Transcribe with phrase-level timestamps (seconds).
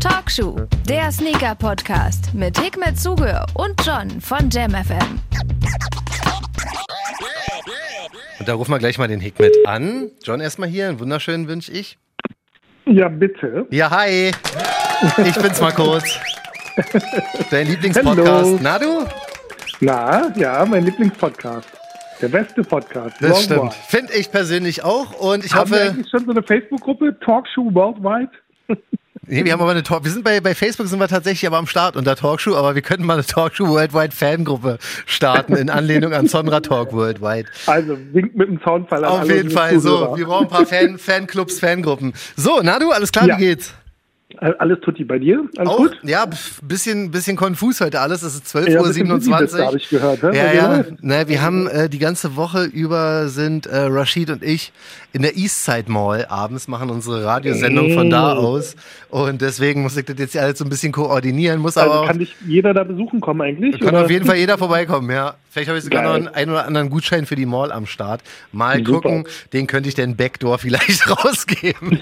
[0.00, 0.56] Talkshow,
[0.88, 5.20] der Sneaker-Podcast mit Hikmet Zuge und John von JamFM.
[8.38, 10.10] Und da rufen wir gleich mal den Hikmet an.
[10.24, 11.98] John, erstmal hier, einen wunderschönen wünsche ich.
[12.86, 13.66] Ja, bitte.
[13.70, 14.32] Ja, hi.
[15.24, 16.18] Ich bin's mal kurz.
[17.50, 18.60] Dein Lieblingspodcast.
[18.60, 19.06] Na du?
[19.80, 21.79] Na, ja, mein Lieblingspodcast.
[22.20, 23.16] Der beste Podcast.
[23.20, 23.74] Das Long stimmt.
[23.88, 25.12] Finde ich persönlich auch.
[25.18, 25.90] Und ich Haben wir hoffe.
[25.90, 28.30] eigentlich schon so eine Facebook-Gruppe, Talkshow Worldwide?
[29.26, 30.02] Nee, wir haben aber eine Talk.
[30.02, 32.82] Wir sind bei, bei Facebook sind wir tatsächlich aber am Start unter Talkshow, aber wir
[32.82, 37.46] könnten mal eine Talkshow Worldwide Fangruppe starten in Anlehnung an Sonra Talk Worldwide.
[37.66, 40.16] Also winkt mit dem Zaunfall an Auf jeden Fall so.
[40.16, 42.12] Wir brauchen ein paar Fan, Fanclubs, Fangruppen.
[42.34, 43.36] So, na du, alles klar, Ja.
[43.36, 43.72] wie geht's?
[44.38, 45.42] Alles tutti bei dir?
[45.56, 45.76] Alles Auch?
[45.78, 45.98] gut?
[46.02, 46.26] Ja,
[46.62, 48.22] bisschen, bisschen konfus heute alles.
[48.22, 49.66] Es ist Ja, ein bisschen busy 12.27 bist du, Uhr.
[49.66, 50.36] hab ich gehört, ne?
[50.36, 50.84] Ja, ja.
[51.00, 54.72] Na, wir haben äh, die ganze Woche über sind äh, Rashid und ich
[55.12, 58.76] in der Eastside Mall abends, machen unsere Radiosendung von da aus.
[59.08, 62.06] Und deswegen muss ich das jetzt alles so ein bisschen koordinieren, muss aber Also auch,
[62.06, 63.78] kann dich jeder da besuchen kommen eigentlich?
[63.80, 64.04] kann oder?
[64.04, 65.34] auf jeden Fall jeder vorbeikommen, ja.
[65.52, 66.08] Vielleicht habe ich sogar Geil.
[66.10, 68.20] noch einen, einen oder anderen Gutschein für die Mall am Start.
[68.52, 69.00] Mal Super.
[69.00, 71.98] gucken, den könnte ich den Backdoor vielleicht rausgeben.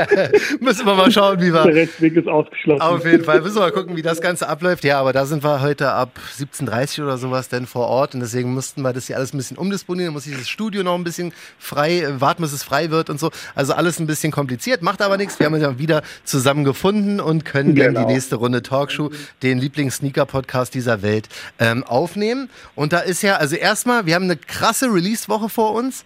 [0.60, 1.59] Müssen wir mal schauen, wie wir.
[1.64, 2.80] Der Rechtsweg ist ausgeschlossen.
[2.82, 3.40] Auf jeden Fall.
[3.40, 4.84] Müssen wir mal gucken, wie das Ganze abläuft.
[4.84, 8.14] Ja, aber da sind wir heute ab 17.30 Uhr oder sowas denn vor Ort.
[8.14, 10.12] Und deswegen mussten wir das hier alles ein bisschen umdisponieren.
[10.12, 13.30] Muss dieses Studio noch ein bisschen frei, äh, warten, bis es frei wird und so.
[13.54, 15.38] Also alles ein bisschen kompliziert, macht aber nichts.
[15.38, 18.06] Wir haben uns ja wieder zusammen gefunden und können dann Genau.
[18.06, 19.10] die nächste Runde Talkshow,
[19.42, 22.50] den Lieblings-Sneaker-Podcast dieser Welt, ähm, aufnehmen.
[22.74, 26.04] Und da ist ja, also erstmal, wir haben eine krasse Release-Woche vor uns.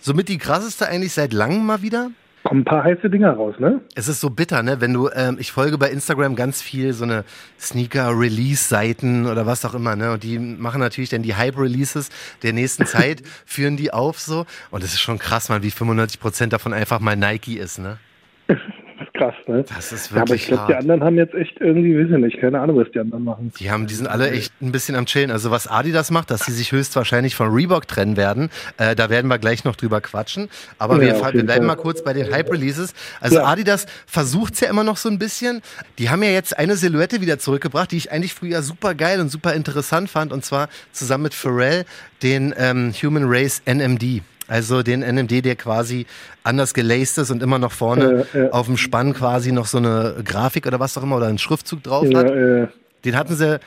[0.00, 2.10] Somit die krasseste eigentlich seit langem mal wieder.
[2.50, 3.80] Kommen ein paar heiße Dinger raus, ne?
[3.94, 4.80] Es ist so bitter, ne?
[4.80, 7.22] Wenn du, ähm, ich folge bei Instagram ganz viel so eine
[7.60, 10.10] Sneaker-Release-Seiten oder was auch immer, ne?
[10.10, 12.10] Und die machen natürlich dann die Hype-Releases
[12.42, 14.46] der nächsten Zeit, führen die auf so.
[14.72, 17.98] Und es ist schon krass, man, wie 95 Prozent davon einfach mal Nike ist, ne?
[19.20, 19.64] Das ist krass, ne?
[19.74, 22.24] Das ist Ja, aber wirklich ich glaube, die anderen haben jetzt echt irgendwie, weiß ich
[22.24, 23.52] nicht, keine Ahnung, was die anderen machen.
[23.58, 25.30] Die haben, die sind alle echt ein bisschen am Chillen.
[25.30, 29.28] Also was Adidas macht, dass sie sich höchstwahrscheinlich von Reebok trennen werden, äh, da werden
[29.28, 30.48] wir gleich noch drüber quatschen.
[30.78, 31.76] Aber Ja, wir, wir bleiben Fall.
[31.76, 32.94] mal kurz bei den Hype-Releases.
[33.20, 33.44] Also Ja.
[33.46, 35.62] Adidas versucht's ja immer noch so ein bisschen.
[35.98, 39.28] Die haben ja jetzt eine Silhouette wieder zurückgebracht, die ich eigentlich früher super geil und
[39.30, 40.32] super interessant fand.
[40.32, 41.84] Und zwar zusammen mit Pharrell,
[42.22, 44.22] den ähm, Human Race NMD.
[44.48, 46.06] Also den NMD, der quasi
[46.42, 48.50] anders gelaced ist und immer noch vorne Äh, äh.
[48.50, 51.82] auf dem Spann quasi noch so eine Grafik oder was auch immer oder einen Schriftzug
[51.82, 52.30] drauf Ja, hat.
[52.30, 52.66] äh,
[53.04, 53.60] Den hatten sie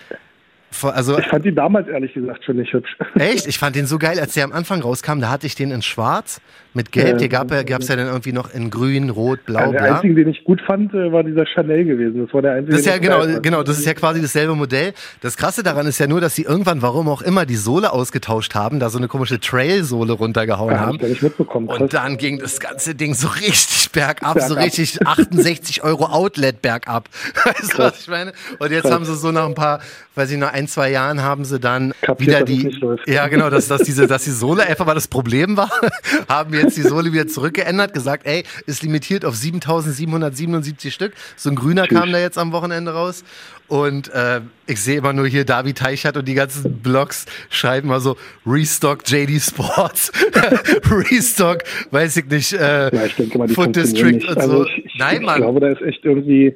[0.84, 2.96] also ich fand die damals ehrlich gesagt schon nicht hübsch.
[3.20, 5.72] echt, ich fand den so geil, als der am Anfang rauskam, da hatte ich den
[5.72, 6.42] in schwarz
[6.74, 7.18] mit gelb, Ja.
[7.20, 9.96] hier gab es ja, ja dann irgendwie noch in grün, rot, blau, der bla.
[9.96, 12.26] einzige, den ich gut fand, äh, war dieser Chanel gewesen.
[12.26, 12.72] Das war der einzige.
[12.72, 13.44] Das ist ja genau, fand.
[13.44, 14.94] genau, das ist ja quasi dasselbe Modell.
[15.22, 18.56] Das krasse daran ist ja nur, dass sie irgendwann, warum auch immer, die Sohle ausgetauscht
[18.56, 20.96] haben, da so eine komische Trail-Sohle runtergehauen Ja, hab haben.
[20.96, 21.68] ich gar nicht mitbekommen.
[21.68, 21.80] Krass.
[21.82, 24.66] Und dann ging das ganze Ding so richtig bergab, so Bergab.
[24.66, 27.08] richtig 68 Euro Outlet bergab.
[27.46, 28.34] Weißt du, was ich meine?
[28.60, 28.92] Und jetzt Krass.
[28.92, 29.80] haben sie so nach ein paar,
[30.16, 33.68] weiß ich, nach ein, zwei Jahren haben sie dann Kapiert, wieder die, ja genau, dass,
[33.70, 35.72] dass diese, dass die Sohle einfach mal das Problem war,
[36.28, 41.14] haben jetzt die Sohle wieder zurückgeändert, gesagt, ey, ist limitiert auf 7777 Stück.
[41.38, 43.24] So ein grüner kam da jetzt am Wochenende raus.
[43.68, 48.00] Und äh, ich sehe immer nur hier David Teichert und die ganzen Blogs schreiben mal
[48.02, 50.12] so Restock JD Sports,
[50.92, 51.60] Restock,
[51.92, 54.40] weiß ich nicht, äh, ja, ich denke mal, die Foot District und so.
[54.40, 55.42] Also ich, ich, Nein, ich Mann.
[55.42, 56.56] glaube, da ist echt irgendwie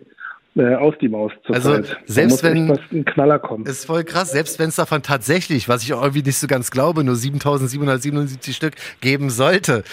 [0.55, 1.97] äh, aus die Maus zur Also, Zeit.
[2.05, 3.65] Selbst wenn- ein Knaller kommen.
[3.65, 6.71] Ist voll krass, selbst wenn es davon tatsächlich, was ich auch irgendwie nicht so ganz
[6.71, 9.83] glaube, nur 7777 Stück geben sollte,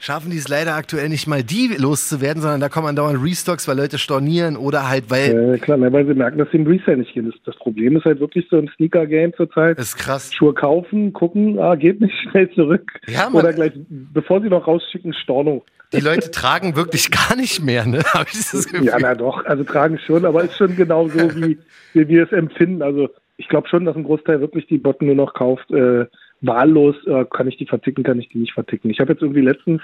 [0.00, 3.76] schaffen die es leider aktuell nicht mal die loszuwerden, sondern da kommen andauernd Restocks, weil
[3.76, 6.96] Leute stornieren oder halt, weil äh, klar, ne, weil sie merken, dass sie im Resale
[6.98, 7.26] nicht gehen.
[7.26, 9.78] Das, das Problem ist halt wirklich so im Sneaker-Game zurzeit.
[9.78, 10.32] ist krass.
[10.32, 12.90] Schuhe kaufen, gucken, ah, geht nicht, schnell zurück.
[13.06, 13.44] Ja, Mann.
[13.44, 15.64] Oder gleich, bevor sie noch rausschicken, Storno.
[15.92, 17.98] Die Leute tragen wirklich gar nicht mehr, ne?
[18.14, 18.86] Hab ich das Gefühl.
[18.86, 21.58] Ja, na doch, also tragen schon, aber ist schon genau so, wie,
[21.92, 22.80] wie wir es empfinden.
[22.80, 26.04] Also ich glaube schon, dass ein Großteil wirklich die Botten nur noch kauft, äh,
[26.42, 28.90] wahllos, äh, kann ich die verticken, kann ich die nicht verticken.
[28.90, 29.80] Ich habe jetzt irgendwie letztens,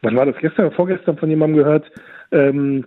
[0.00, 1.90] wann war das, gestern oder vorgestern von jemandem gehört,
[2.32, 2.86] ähm,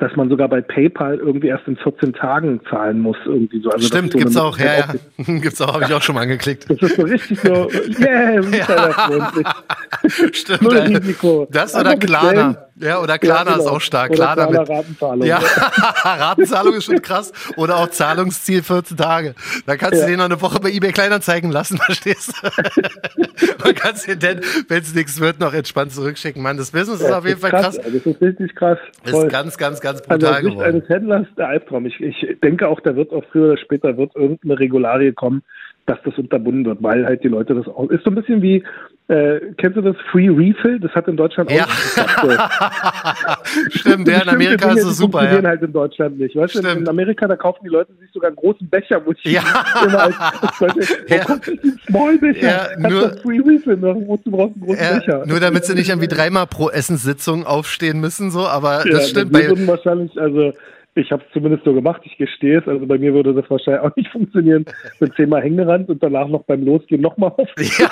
[0.00, 3.70] dass man sogar bei PayPal irgendwie erst in 14 Tagen zahlen muss, irgendwie so.
[3.70, 4.86] Also Stimmt, ist so gibt's auch, ja, ja.
[5.40, 6.66] Gibt's auch, habe ich auch schon mal angeklickt.
[6.68, 7.68] Das ist so richtig so,
[8.00, 8.42] yeah.
[10.32, 10.62] Stimmt.
[10.62, 11.46] Null Risiko.
[11.50, 12.56] Das oder Klarna.
[12.76, 13.76] Ja, oder Klarna Ja, ist genau.
[13.76, 14.10] auch stark.
[14.10, 15.26] Oder Klarna Klarna mit, Ratenzahlung.
[15.26, 15.38] Ja,
[16.04, 17.32] Ratenzahlung ist schon krass.
[17.56, 19.34] Oder auch Zahlungsziel 14 Tage.
[19.66, 20.06] Da kannst Ja.
[20.06, 23.68] du den noch eine Woche bei eBay Kleinanzeigen lassen, verstehst du?
[23.68, 26.42] Und kannst den dann, wenn es nichts wird, noch entspannt zurückschicken.
[26.42, 27.76] Mann, das Business ist Ja, auf jeden Fall krass.
[27.76, 27.80] krass.
[27.84, 28.78] Das ist richtig krass.
[29.04, 29.28] Ist Voll.
[29.28, 30.74] ganz, ganz, ganz Also brutal Sicht geworden.
[30.76, 31.86] eines Händlers der Albtraum.
[31.86, 35.42] Ich, ich denke auch, da wird auch früher oder später wird irgendeine Regularie kommen,
[35.86, 37.90] dass das unterbunden wird, weil halt die Leute das auch.
[37.90, 38.62] Ist so ein bisschen wie,
[39.08, 40.78] äh, kennst du das Free Refill?
[40.78, 41.64] Das hat in Deutschland Ja.
[41.64, 41.68] auch.
[43.70, 45.50] Stimmt, ja, in Amerika Dinge, ist es die super, funktionieren ja.
[45.50, 46.36] halt in Deutschland nicht.
[46.36, 46.80] Weißt du, Stimmt.
[46.82, 49.42] in Amerika, da kaufen die Leute sich sogar einen großen Becher, wo ich Ja.
[49.84, 51.16] immer als, als Leute, Ja.
[51.16, 51.24] ja.
[51.24, 52.70] kommt ein Small Becher?
[52.78, 55.26] Ja, nur- das Free Refill wozu brauchst du einen großen Ja, Becher?
[55.26, 59.36] nur damit sie nicht irgendwie dreimal pro Essenssitzung aufstehen müssen, so, aber das stimmt.
[59.36, 60.52] Wir Bei, wahrscheinlich, also
[60.94, 63.82] ich habe es zumindest so gemacht, ich gestehe es, also bei mir würde das wahrscheinlich
[63.82, 64.64] auch nicht funktionieren,
[65.00, 67.48] mit zehnmal Hängerand und danach noch beim Losgehen nochmal auf.
[67.78, 67.88] ja,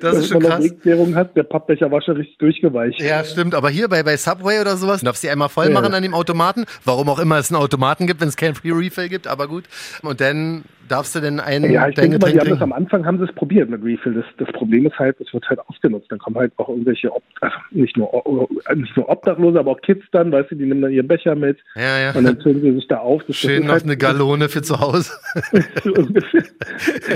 [0.00, 0.60] das ist schon Wenn man krass.
[0.60, 3.00] eine Wegklärung hat, der Pappbecher war schon richtig durchgeweicht.
[3.00, 3.54] Ja, stimmt.
[3.54, 5.72] Aber hier bei, bei Subway oder sowas, darfst du einmal voll Ja.
[5.72, 6.64] machen an dem Automaten.
[6.84, 9.64] Warum auch immer es einen Automaten gibt, wenn es kein Free Refill gibt, aber gut.
[10.02, 13.04] Und dann darfst du denn einen Ja, ich denke mal, die haben das am Anfang
[13.06, 14.14] haben sie es probiert mit Refill.
[14.14, 16.10] Das, das Problem ist halt, es wird halt ausgenutzt.
[16.10, 20.04] Dann kommen halt auch irgendwelche, Ob also nicht nur, nicht nur Obdachlose, aber auch Kids
[20.12, 22.12] dann, weißt du, die nehmen dann ihren Becher mit Ja, ja.
[22.12, 23.22] und dann füllen sie sich da auf.
[23.26, 25.12] Das, Schön noch halt, eine Gallone für zu Hause.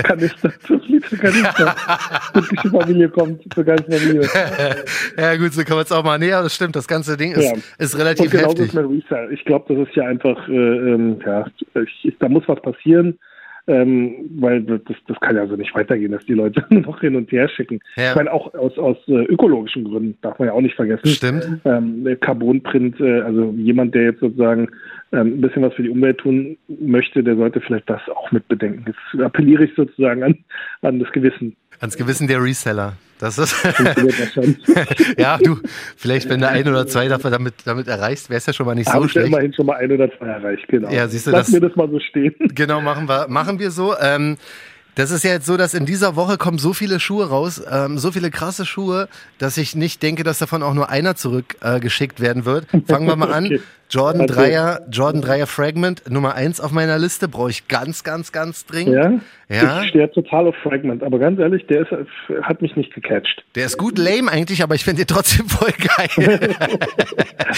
[0.04, 1.74] Kanister, fünf Liter Kanister.
[2.32, 4.22] Türkische Familie kommt zur ganzen Familie.
[5.16, 6.20] ja, gut, so kann man es auch mal.
[6.20, 6.76] Aber das stimmt.
[6.76, 7.58] Das ganze Ding ist, Ja.
[7.78, 8.66] ist Und relativ genau heftig.
[8.66, 9.32] ist mit Resale.
[9.32, 11.46] Ich glaube, das ist ja einfach, äh, ähm, ja,
[12.02, 13.18] ich, da muss was passieren,
[13.70, 17.30] ähm, weil das, das kann ja so nicht weitergehen, dass die Leute noch hin und
[17.30, 17.80] her schicken.
[17.96, 18.10] Ja.
[18.10, 21.06] Ich meine, auch aus, aus äh, ökologischen Gründen, darf man ja auch nicht vergessen.
[21.06, 21.60] Stimmt.
[21.64, 24.68] Ähm, der Carbonprint, äh, also jemand, der jetzt sozusagen
[25.12, 28.48] ähm, ein bisschen was für die Umwelt tun möchte, der sollte vielleicht das auch mit
[28.48, 28.84] bedenken.
[28.86, 30.38] Jetzt appelliere ich sozusagen an,
[30.82, 31.54] an das Gewissen.
[31.80, 32.94] Ans Gewissen der Reseller.
[33.18, 33.54] Das ist.
[35.18, 35.58] Ja, du,
[35.96, 38.86] vielleicht, wenn du ein oder zwei damit, damit erreicht, wäre es ja schon mal nicht
[38.88, 39.28] so Habe ich schlecht.
[39.28, 40.90] immerhin schon mal ein oder zwei erreicht, genau.
[40.90, 42.34] Ja, siehst du, Lass das- mir das mal so stehen.
[42.54, 43.94] Genau, machen wir, machen wir so.
[44.00, 44.36] Ähm,
[45.00, 47.96] das ist ja jetzt so, dass in dieser Woche kommen so viele Schuhe raus, ähm,
[47.96, 49.08] so viele krasse Schuhe,
[49.38, 52.66] dass ich nicht denke, dass davon auch nur einer zurückgeschickt äh, werden wird.
[52.86, 53.40] Fangen wir mal an.
[53.50, 53.60] Okay.
[53.88, 54.54] Jordan Okay.
[54.54, 58.94] 3er, Jordan 3er Fragment, Nummer eins auf meiner Liste, brauche ich ganz, ganz, ganz dringend.
[58.94, 59.20] Ja?
[59.48, 59.82] Ja.
[59.82, 61.90] Ich stehe total auf Fragment, aber ganz ehrlich, der ist,
[62.42, 63.42] hat mich nicht gecatcht.
[63.56, 66.54] Der ist gut lame eigentlich, aber ich finde den trotzdem voll geil.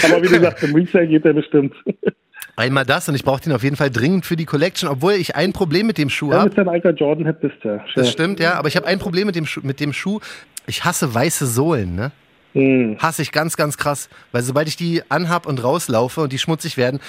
[0.03, 1.75] Aber wie gesagt, im Resale geht der bestimmt.
[2.55, 5.35] Einmal das und ich brauche den auf jeden Fall dringend für die Collection, obwohl ich
[5.35, 6.49] ein Problem mit dem Schuh Ja, habe.
[6.49, 7.81] mit deinem alter Jordan hat bist du.
[7.95, 10.19] Das stimmt, ja, aber ich habe ein Problem mit dem, Schuh, mit dem Schuh.
[10.67, 12.11] Ich hasse weiße Sohlen, ne?
[12.53, 12.97] Hm.
[12.99, 14.07] Hasse ich ganz, ganz krass.
[14.31, 16.99] Weil sobald ich die anhab und rauslaufe und die schmutzig werden,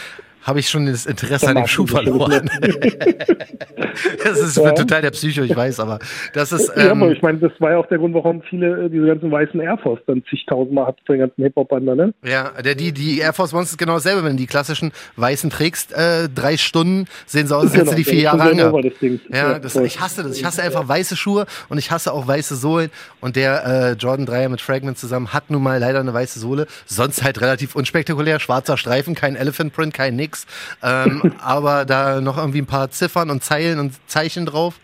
[0.45, 2.49] habe ich schon das Interesse an dem Schuh verloren.
[4.25, 4.73] das ist Ja.
[4.73, 5.99] total der Psycho, ich weiß, aber
[6.33, 6.71] das ist.
[6.77, 9.07] ja, aber Ähm, ich meine, das war ja auch der Grund, warum viele äh, diese
[9.07, 12.15] ganzen weißen Air Force dann zigtausendmal hat für den ganzen Hip-Hop-Bander, ne?
[12.25, 14.25] ja, der, die, die Air Force Ones ist genau dasselbe.
[14.25, 17.97] Wenn du die klassischen weißen trägst, äh, drei Stunden, sehen sie aus, als hättest du
[17.97, 19.31] die vier Genau, das Jahre schon angehabt.
[19.35, 20.37] Ja, das, ich hasse das.
[20.37, 22.91] Ich hasse einfach weiße Schuhe und ich hasse auch weiße Sohlen.
[23.21, 26.67] Und der äh, Jordan 3er mit Fragment zusammen hat nun mal leider eine weiße Sohle.
[26.87, 28.41] Sonst halt relativ unspektakulär.
[28.41, 30.34] Schwarzer Streifen, kein Elephant Print, kein nix.
[30.83, 34.75] Ähm, aber da noch irgendwie ein paar Ziffern und Zeilen und Zeichen drauf.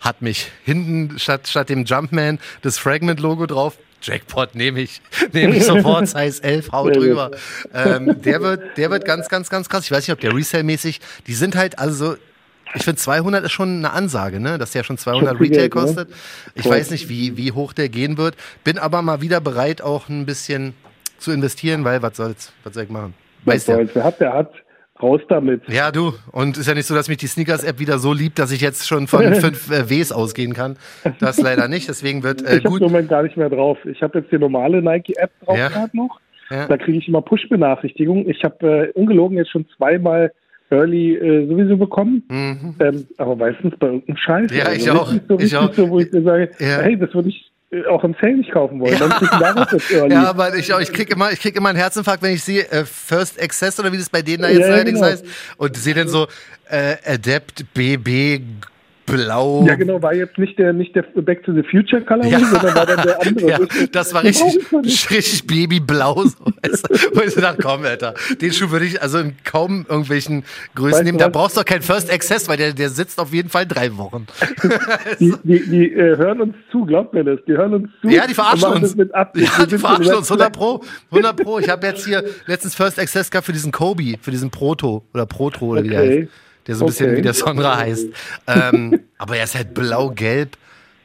[0.00, 3.76] Hat mich hinten statt, statt dem Jumpman das Fragment-Logo drauf.
[4.02, 5.02] Jackpot nehme ich,
[5.32, 7.30] nehme ich sofort, Size 11, hau drüber.
[7.74, 9.84] Ähm, der wird, der wird ganz, ganz, ganz krass.
[9.84, 12.16] Ich weiß nicht, ob der Resale-mäßig, die sind halt also
[12.74, 14.56] ich finde 200 ist schon eine Ansage, ne?
[14.56, 15.70] dass der schon 200 Schon viel Retail ne?
[15.70, 16.08] kostet.
[16.54, 18.36] Ich weiß nicht, wie, wie hoch der gehen wird.
[18.62, 20.74] Bin aber mal wieder bereit, auch ein bisschen
[21.18, 23.14] zu investieren, weil was soll's, was soll ich machen?
[23.44, 23.90] Soll's?
[23.92, 24.52] Wer hat, der hat.
[25.02, 25.62] Raus damit.
[25.68, 26.12] Ja, du.
[26.32, 28.86] Und ist ja nicht so, dass mich die Sneakers-App wieder so liebt, dass ich jetzt
[28.88, 30.76] schon von fünf äh, Ws ausgehen kann.
[31.20, 31.88] Das leider nicht.
[31.88, 32.80] Deswegen wird äh, ich habe gut.
[32.82, 33.78] im Moment gar nicht mehr drauf.
[33.84, 35.68] Ich habe jetzt die normale Nike-App drauf Ja.
[35.68, 36.20] gerade noch.
[36.50, 36.66] Ja.
[36.66, 38.28] Da kriege ich immer Push-Benachrichtigungen.
[38.28, 40.32] Ich habe äh, ungelogen jetzt schon zweimal
[40.70, 42.22] Early äh, sowieso bekommen.
[42.28, 42.74] Mhm.
[42.80, 44.50] Ähm, aber meistens bei irgendeinem Scheiß.
[44.52, 45.12] Ja, ich richtig auch.
[45.28, 45.72] So, Ich auch.
[45.74, 46.78] so, wo ich dir sage, Ja.
[46.82, 47.49] hey, das würde ich
[47.88, 48.98] auch im Sale nicht kaufen wollen.
[48.98, 50.06] Ja.
[50.08, 52.84] Ja, aber ich, ich krieg immer, ich krieg immer einen Herzinfarkt, wenn ich sehe äh,
[52.84, 55.10] First Access oder wie das bei denen da jetzt Ja, ja, allerdings genau.
[55.12, 55.24] heißt
[55.56, 56.26] und sehe dann so
[56.68, 58.40] äh, Adept BB
[59.10, 59.64] Blau.
[59.66, 62.38] Ja, genau, war jetzt nicht der, nicht der Back to the Future Colorway, Ja.
[62.40, 63.46] sondern war dann der andere.
[63.50, 63.58] Ja,
[63.92, 64.58] das war richtig,
[65.10, 66.24] richtig Babyblau.
[66.24, 66.36] So?
[67.14, 70.92] Wo ich so dachte, komm, Alter, den Schuh würde ich also in kaum irgendwelchen Größen
[70.92, 71.18] Weißt nehmen.
[71.18, 71.32] Da was?
[71.32, 74.26] brauchst du doch keinen First Access, weil der, der sitzt auf jeden Fall drei Wochen.
[75.20, 77.38] Die, die, die äh, hören uns zu, glaubt mir das.
[77.46, 78.08] Die hören uns zu.
[78.08, 78.96] Ja, die verarschen uns.
[79.12, 79.50] Absicht.
[79.58, 80.82] Ja, die verarschen uns, 100 Pro.
[81.10, 81.58] 100 Pro.
[81.58, 85.26] Ich habe jetzt hier letztens First Access gehabt für diesen Kobe, für diesen Proto oder
[85.26, 86.20] Protro oder wie der Okay.
[86.22, 86.32] heißt.
[86.70, 87.16] Der so ein bisschen Okay.
[87.18, 88.06] wie der Sonra heißt.
[88.46, 90.56] Ähm, aber er ist halt blau-gelb.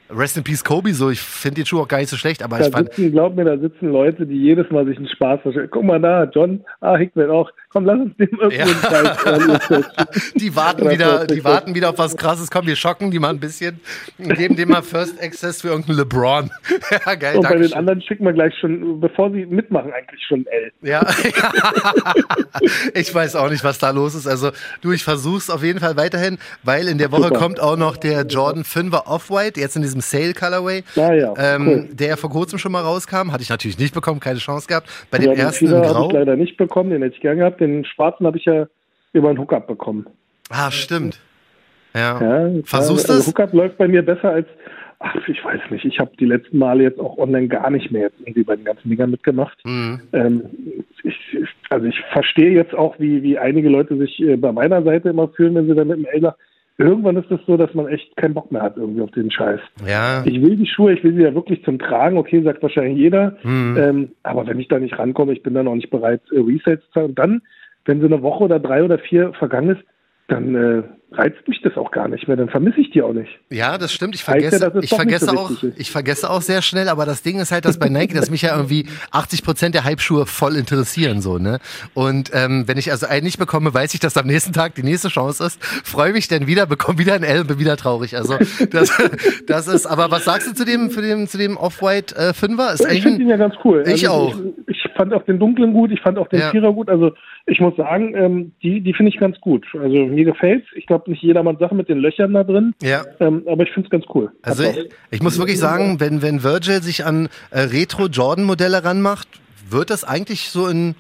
[0.09, 2.59] Rest in Peace Kobe, so ich finde den Schuh auch gar nicht so schlecht, aber
[2.59, 2.93] da ich fand.
[2.93, 5.67] Sitzen, glaub mir, da sitzen Leute, die jedes Mal sich einen Spaß verstehen.
[5.71, 7.51] Guck mal da, John, ah, Hickman auch.
[7.75, 8.65] Komm, lass uns dem irgendwo ja.
[10.35, 12.49] Die warten wieder, die warten wieder auf was krasses.
[12.49, 13.81] Komm, wir schocken die mal ein bisschen
[14.17, 16.49] und geben dem mal First Access für irgendeinen LeBron.
[17.05, 17.37] ja, geil.
[17.37, 20.71] Und bei den anderen schicken wir gleich schon, bevor sie mitmachen, eigentlich schon L.
[20.83, 21.05] Ja.
[22.93, 24.27] ich weiß auch nicht, was da los ist.
[24.27, 27.39] Also, du, ich versuch's auf jeden Fall weiterhin, weil in der Woche Super.
[27.39, 31.33] kommt auch noch der Jordan 5er Off-White, jetzt in diesem Sale Colorway, ah, ja.
[31.37, 31.89] ähm, cool.
[31.91, 33.31] der vor kurzem schon mal rauskam.
[33.31, 34.89] Hatte ich natürlich nicht bekommen, keine Chance gehabt.
[35.11, 35.93] Bei ja, dem ersten in Grau.
[35.93, 37.59] habe ich leider nicht bekommen, den hätte ich gern gehabt.
[37.61, 38.67] Den schwarzen habe ich ja
[39.13, 40.05] über einen Hookup bekommen.
[40.49, 41.19] Ah, stimmt.
[41.93, 42.19] Ja.
[42.21, 43.27] ja Versuchst du also?
[43.27, 44.47] Hookup läuft bei mir besser als,
[44.99, 45.85] ach, ich weiß nicht.
[45.85, 48.65] Ich habe die letzten Male jetzt auch online gar nicht mehr jetzt irgendwie bei den
[48.65, 49.57] ganzen Dingern mitgemacht.
[49.63, 50.01] Mhm.
[50.13, 50.43] Ähm,
[51.03, 51.15] ich,
[51.69, 55.29] also ich verstehe jetzt auch, wie, wie einige Leute sich äh, bei meiner Seite immer
[55.29, 56.33] fühlen, wenn sie dann mit dem L
[56.77, 59.31] irgendwann ist es das so, dass man echt keinen Bock mehr hat irgendwie auf den
[59.31, 59.61] Scheiß.
[59.87, 60.23] Ja.
[60.25, 63.37] Ich will die Schuhe, ich will sie ja wirklich zum Tragen, okay, sagt wahrscheinlich jeder.
[63.43, 63.77] Mhm.
[63.77, 66.81] Ähm, aber wenn ich da nicht rankomme, ich bin dann auch nicht bereit, äh, Resales
[66.85, 67.09] zu zahlen.
[67.09, 67.41] Und dann,
[67.85, 69.83] wenn so eine Woche oder drei oder vier vergangen ist,
[70.27, 70.83] dann äh,
[71.17, 73.29] reizt mich das auch gar nicht mehr, dann vermisse ich die auch nicht.
[73.49, 74.15] Ja, das stimmt.
[74.15, 77.39] Ich vergesse, ja, ich vergesse so auch, ich vergesse auch sehr schnell, aber das Ding
[77.39, 81.21] ist halt, dass bei Nike, dass mich ja irgendwie 80 Prozent der Hype-Schuhe voll interessieren,
[81.21, 81.59] so, ne?
[81.93, 84.83] Und ähm, wenn ich also einen nicht bekomme, weiß ich, dass am nächsten Tag die
[84.83, 88.17] nächste Chance ist, freue mich dann wieder, bekomme wieder ein L und bin wieder traurig.
[88.17, 88.37] Also,
[88.71, 88.91] das,
[89.47, 92.73] das ist, aber was sagst du zu dem, für dem, zu dem Off-White äh, Fünfer?
[92.73, 93.83] Ist ich finde ihn ja ganz cool.
[93.85, 94.35] Ich also, auch.
[94.67, 96.51] Ich, ich, fand auch den dunklen gut, ich fand auch den ja.
[96.51, 97.11] Vierer gut, also
[97.45, 99.65] ich muss sagen, ähm, die, die finde ich ganz gut.
[99.73, 100.67] Also mir gefällt's.
[100.75, 102.73] Ich glaube, nicht jedermann Sache mit den Löchern da drin.
[102.81, 103.03] Ja.
[103.19, 104.31] Ähm, aber ich finde es ganz cool.
[104.41, 109.27] Also ich, ich, muss wirklich sagen, wenn, wenn Virgil sich an äh, Retro-Jordan-Modelle ranmacht,
[109.69, 110.95] wird das eigentlich so in,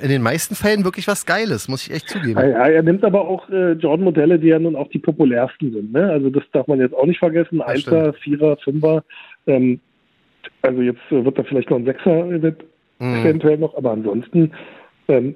[0.00, 2.38] in den meisten Fällen wirklich was Geiles, muss ich echt zugeben.
[2.40, 5.92] Ja, er nimmt aber auch äh, Jordan-Modelle, die ja nun auch die populärsten sind.
[5.92, 6.10] Ne?
[6.10, 7.60] Also das darf man jetzt auch nicht vergessen.
[7.60, 9.04] Einser, Vierer, Fünfer.
[9.46, 9.80] Ähm,
[10.62, 12.26] also jetzt äh, wird da vielleicht noch ein Sechser
[12.98, 13.16] mhm.
[13.16, 14.52] eventuell noch, aber ansonsten
[15.08, 15.34] ähm,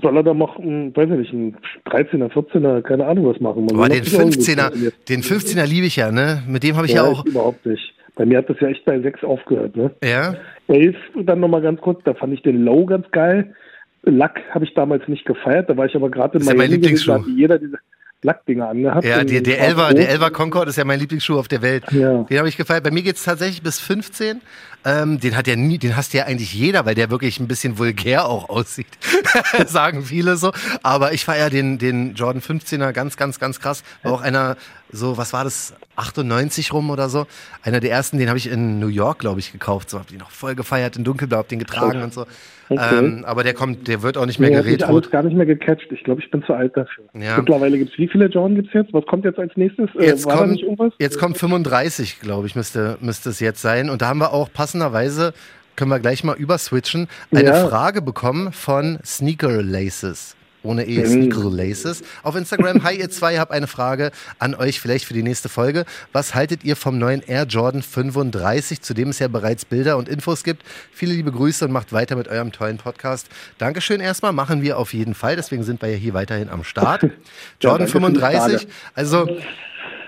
[0.00, 3.66] soll er da noch, ein, weiß ich nicht, ein 13er, 14er, keine Ahnung was machen.
[3.66, 6.42] Man Aber den 15er, den 15er liebe ich ja, ne?
[6.46, 7.24] Mit dem habe ich ja, ja auch.
[7.24, 7.94] Überhaupt nicht.
[8.16, 9.90] Bei mir hat das ja echt bei 6 aufgehört, ne?
[10.02, 10.34] Ja.
[10.68, 13.54] 11 dann nochmal ganz kurz, da fand ich den Low ganz geil.
[14.02, 16.70] Lack habe ich damals nicht gefeiert, da war ich aber gerade in ist ja mein
[16.70, 17.24] Lieblingsschuh.
[17.36, 17.78] Jeder diese,
[18.22, 19.04] Lackdinger angehabt.
[19.04, 21.84] Ja, der, der Elva, der Elva Concord ist ja mein Lieblingsschuh auf der Welt.
[21.90, 22.24] Ja.
[22.24, 22.84] Den habe ich gefeiert.
[22.84, 24.40] Bei mir geht es tatsächlich bis 15.
[24.84, 27.78] Ähm, den hat ja nie, den hast ja eigentlich jeder, weil der wirklich ein bisschen
[27.78, 28.86] vulgär auch aussieht.
[29.66, 30.52] Sagen viele so.
[30.82, 33.82] Aber ich feiere den, den Jordan 15er ganz, ganz, ganz krass.
[34.02, 34.56] War auch einer,
[34.90, 37.26] so, was war das, 98 rum oder so.
[37.62, 39.90] Einer der ersten, den habe ich in New York, glaube ich, gekauft.
[39.90, 42.02] So, habe den noch voll gefeiert in Dunkelblau, hab den getragen okay.
[42.02, 42.26] und so.
[42.70, 42.98] Okay.
[42.98, 44.88] Ähm, aber der kommt, der wird auch nicht mehr nee, geredet.
[44.88, 45.90] Ich gar nicht mehr gecatcht.
[45.90, 47.04] Ich glaube, ich bin zu alt dafür.
[47.14, 47.36] Ja.
[47.36, 48.94] Mittlerweile gibt es, wie viele Jordan gibt es jetzt?
[48.94, 49.90] Was kommt jetzt als nächstes?
[49.96, 50.62] Äh, jetzt, kommt,
[51.00, 53.90] jetzt kommt 35, glaube ich, müsste, müsste es jetzt sein.
[53.90, 55.34] Und da haben wir auch passenderweise,
[55.74, 57.68] können wir gleich mal überswitchen, eine ja.
[57.68, 62.02] Frage bekommen von Sneaker Laces ohne E, Sneaker Laces.
[62.22, 65.86] Auf Instagram, hi ihr zwei, habe eine Frage an euch vielleicht für die nächste Folge.
[66.12, 70.06] Was haltet ihr vom neuen Air Jordan 35, zu dem es ja bereits Bilder und
[70.06, 70.62] Infos gibt?
[70.92, 73.28] Viele liebe Grüße und macht weiter mit eurem tollen Podcast.
[73.56, 77.08] Dankeschön erstmal, machen wir auf jeden Fall, deswegen sind wir ja hier weiterhin am Start.
[77.60, 79.26] Jordan ja, 35, also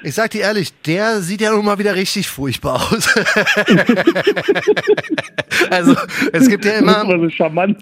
[0.02, 3.08] ich sag dir ehrlich, der sieht ja nun mal wieder richtig furchtbar aus.
[5.70, 5.96] also,
[6.32, 7.04] es gibt ja immer.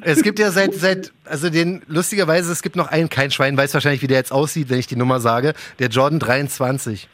[0.02, 3.72] Es gibt ja seit, seit, also den, lustigerweise, es gibt noch einen, kein Schwein weiß
[3.74, 5.54] wahrscheinlich, wie der jetzt aussieht, wenn ich die Nummer sage.
[5.78, 7.08] Der Jordan 23.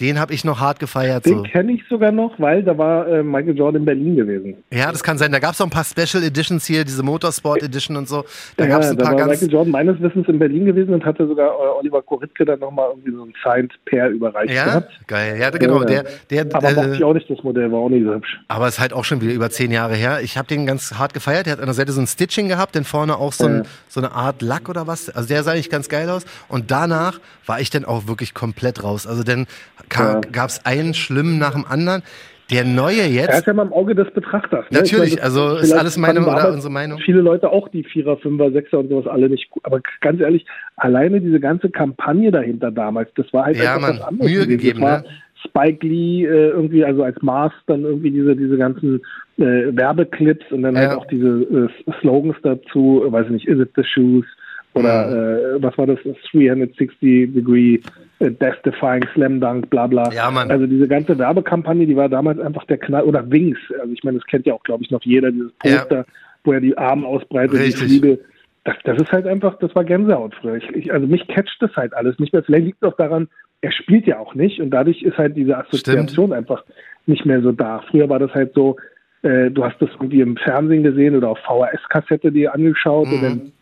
[0.00, 1.26] Den habe ich noch hart gefeiert.
[1.26, 1.42] Den so.
[1.42, 4.56] kenne ich sogar noch, weil da war äh, Michael Jordan in Berlin gewesen.
[4.72, 5.30] Ja, das kann sein.
[5.30, 8.24] Da gab es auch ein paar Special Editions hier, diese Motorsport Edition und so.
[8.56, 9.32] Da ja, gab es ein da paar war ganz.
[9.32, 12.88] Michael Jordan meines Wissens in Berlin gewesen und hatte sogar äh, Oliver Koritke dann nochmal
[12.90, 14.64] irgendwie so ein Signed Pair überreicht ja?
[14.64, 15.00] gehabt.
[15.06, 15.84] Geil, ja, genau.
[15.84, 18.40] Der, der, aber äh, mochte ich auch nicht das Modell, war auch nicht so hübsch.
[18.48, 20.20] Aber ist halt auch schon wieder über zehn Jahre her.
[20.22, 21.44] Ich habe den ganz hart gefeiert.
[21.44, 24.00] Der hat an der Seite so ein Stitching gehabt, denn vorne auch so, ein, so
[24.00, 25.10] eine Art Lack oder was.
[25.10, 26.24] Also der sah eigentlich ganz geil aus.
[26.48, 29.06] Und danach war ich dann auch wirklich komplett raus.
[29.06, 29.46] Also dann
[29.90, 32.02] gab es einen schlimmen nach dem anderen.
[32.50, 33.28] Der neue jetzt.
[33.28, 34.64] Er ist ja mal im Auge des Betrachters.
[34.70, 34.78] Ne?
[34.78, 36.98] Natürlich, meine, also ist alles meine oder unsere Meinung.
[36.98, 39.64] Viele Leute auch die Vierer, Fünfer, Sechser und sowas alle nicht gut.
[39.64, 40.44] Aber ganz ehrlich,
[40.76, 44.32] alleine diese ganze Kampagne dahinter damals, das war halt ja, einfach man, was anderes.
[44.32, 45.04] Mühe gegeben, ne?
[45.44, 49.00] Spike Lee äh, irgendwie, also als Mars dann irgendwie diese, diese ganzen
[49.38, 50.90] äh, Werbeclips und dann halt ja.
[50.90, 51.68] halt auch diese äh,
[52.00, 54.26] Slogans dazu, weiß ich nicht, Is it the shoes?
[54.74, 55.56] Oder mhm.
[55.56, 55.98] äh, was war das?
[56.32, 57.80] 360 Degree
[58.20, 60.12] äh, Death Defying Slam Dunk, bla bla.
[60.12, 60.50] Ja, Mann.
[60.50, 63.04] Also diese ganze Werbekampagne, die war damals einfach der Knall.
[63.04, 63.58] Oder Wings.
[63.80, 66.04] Also ich meine, das kennt ja auch, glaube ich, noch jeder, dieses Poster, ja.
[66.44, 67.74] wo er die Arme ausbreitet, Richtig.
[67.74, 68.18] die Fliege.
[68.64, 70.56] Das, das ist halt einfach, das war Gänsehaut früher.
[70.56, 72.42] Ich, ich, also mich catcht das halt alles nicht mehr.
[72.42, 73.28] Vielleicht liegt es auch daran,
[73.62, 76.32] er spielt ja auch nicht und dadurch ist halt diese Assoziation Stimmt.
[76.32, 76.64] einfach
[77.06, 77.82] nicht mehr so da.
[77.90, 78.76] Früher war das halt so,
[79.22, 83.12] äh, du hast das irgendwie im Fernsehen gesehen oder auf VHS-Kassette dir angeschaut mhm.
[83.12, 83.52] und dann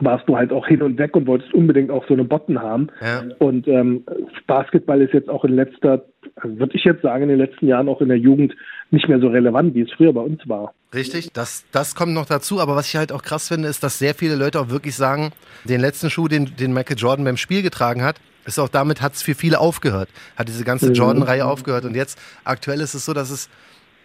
[0.00, 2.88] warst du halt auch hin und weg und wolltest unbedingt auch so eine Botten haben.
[3.00, 3.22] Ja.
[3.38, 4.04] Und ähm,
[4.46, 6.04] Basketball ist jetzt auch in letzter,
[6.36, 8.54] also würde ich jetzt sagen, in den letzten Jahren auch in der Jugend
[8.90, 10.74] nicht mehr so relevant, wie es früher bei uns war.
[10.94, 12.60] Richtig, das, das kommt noch dazu.
[12.60, 15.30] Aber was ich halt auch krass finde, ist, dass sehr viele Leute auch wirklich sagen,
[15.64, 19.14] den letzten Schuh, den, den Michael Jordan beim Spiel getragen hat, ist auch damit hat
[19.14, 20.94] es für viele aufgehört, hat diese ganze mhm.
[20.94, 21.84] Jordan-Reihe aufgehört.
[21.84, 23.48] Und jetzt aktuell ist es so, dass es,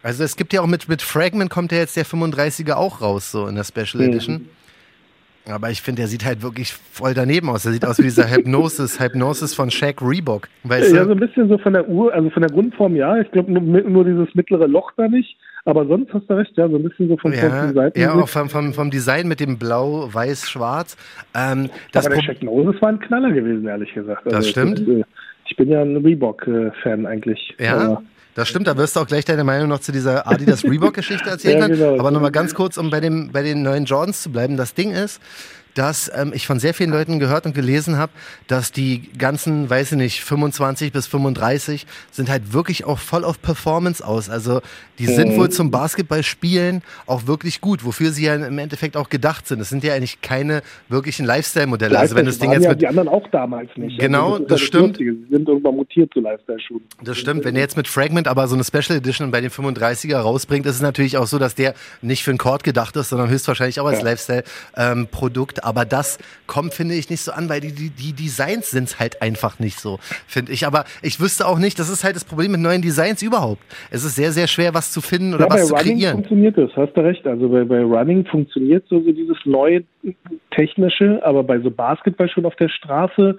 [0.01, 3.31] also es gibt ja auch mit, mit Fragment kommt ja jetzt der 35er auch raus,
[3.31, 4.09] so in der Special mhm.
[4.09, 4.49] Edition.
[5.47, 7.63] Aber ich finde, der sieht halt wirklich voll daneben aus.
[7.63, 10.47] Der sieht aus wie dieser Hypnosis, Hypnosis von Shaq Reebok.
[10.63, 11.05] Weißt ja, du?
[11.07, 13.17] so ein bisschen so von der Uhr, also von der Grundform, ja.
[13.17, 15.37] Ich glaube nur, nur dieses mittlere Loch da nicht.
[15.65, 17.99] Aber sonst hast du recht, ja, so ein bisschen so vom, ja, Seiten.
[17.99, 20.97] Ja, auch vom, vom, vom Design mit dem Blau, Weiß, Schwarz.
[21.35, 24.25] Ähm, aber der Shaq Moses war ein Knaller gewesen, ehrlich gesagt.
[24.25, 24.79] Also das stimmt.
[24.79, 25.05] Ich,
[25.49, 27.55] ich, bin ja ein Reebok-Fan eigentlich.
[27.59, 27.77] Ja.
[27.77, 28.03] Aber
[28.39, 31.59] das stimmt, da wirst du auch gleich deine Meinung noch zu dieser Adidas Reebok-Geschichte erzählen.
[31.59, 31.99] ja, genau.
[31.99, 34.55] Aber nochmal ganz kurz, um bei, dem, bei den neuen Jordans zu bleiben.
[34.55, 35.19] Das Ding ist,
[35.75, 38.11] dass ähm, ich von sehr vielen Leuten gehört und gelesen habe,
[38.47, 43.41] dass die ganzen, weiß ich nicht, 25 bis 35 sind halt wirklich auch voll auf
[43.41, 44.29] Performance aus.
[44.29, 44.61] Also
[44.99, 45.15] die mhm.
[45.15, 49.59] sind wohl zum Basketballspielen auch wirklich gut, wofür sie ja im Endeffekt auch gedacht sind.
[49.61, 51.97] Es sind ja eigentlich keine wirklichen Lifestyle-Modelle.
[51.97, 53.99] Also wenn das Ding jetzt ja mit die anderen auch damals nicht.
[53.99, 54.87] Genau, also das, das stimmt.
[54.89, 55.13] Lustige.
[55.13, 56.81] Sie sind irgendwann mutiert zu Lifestyle-Schuhen.
[57.03, 57.45] Das stimmt.
[57.45, 60.75] Wenn er jetzt mit Fragment aber so eine Special Edition bei den 35er rausbringt, ist
[60.75, 63.85] es natürlich auch so, dass der nicht für einen Court gedacht ist, sondern höchstwahrscheinlich auch
[63.85, 64.05] als ja.
[64.05, 65.58] Lifestyle-Produkt.
[65.63, 68.99] Aber das kommt, finde ich, nicht so an, weil die, die, die Designs sind es
[68.99, 70.65] halt einfach nicht so, finde ich.
[70.65, 73.61] Aber ich wüsste auch nicht, das ist halt das Problem mit neuen Designs überhaupt.
[73.91, 76.13] Es ist sehr, sehr schwer, was zu finden oder ja, was zu Running kreieren.
[76.13, 77.25] funktioniert das, hast du recht.
[77.27, 79.83] Also bei, bei Running funktioniert so, so dieses neue
[80.51, 83.37] technische, aber bei so Basketball schon auf der Straße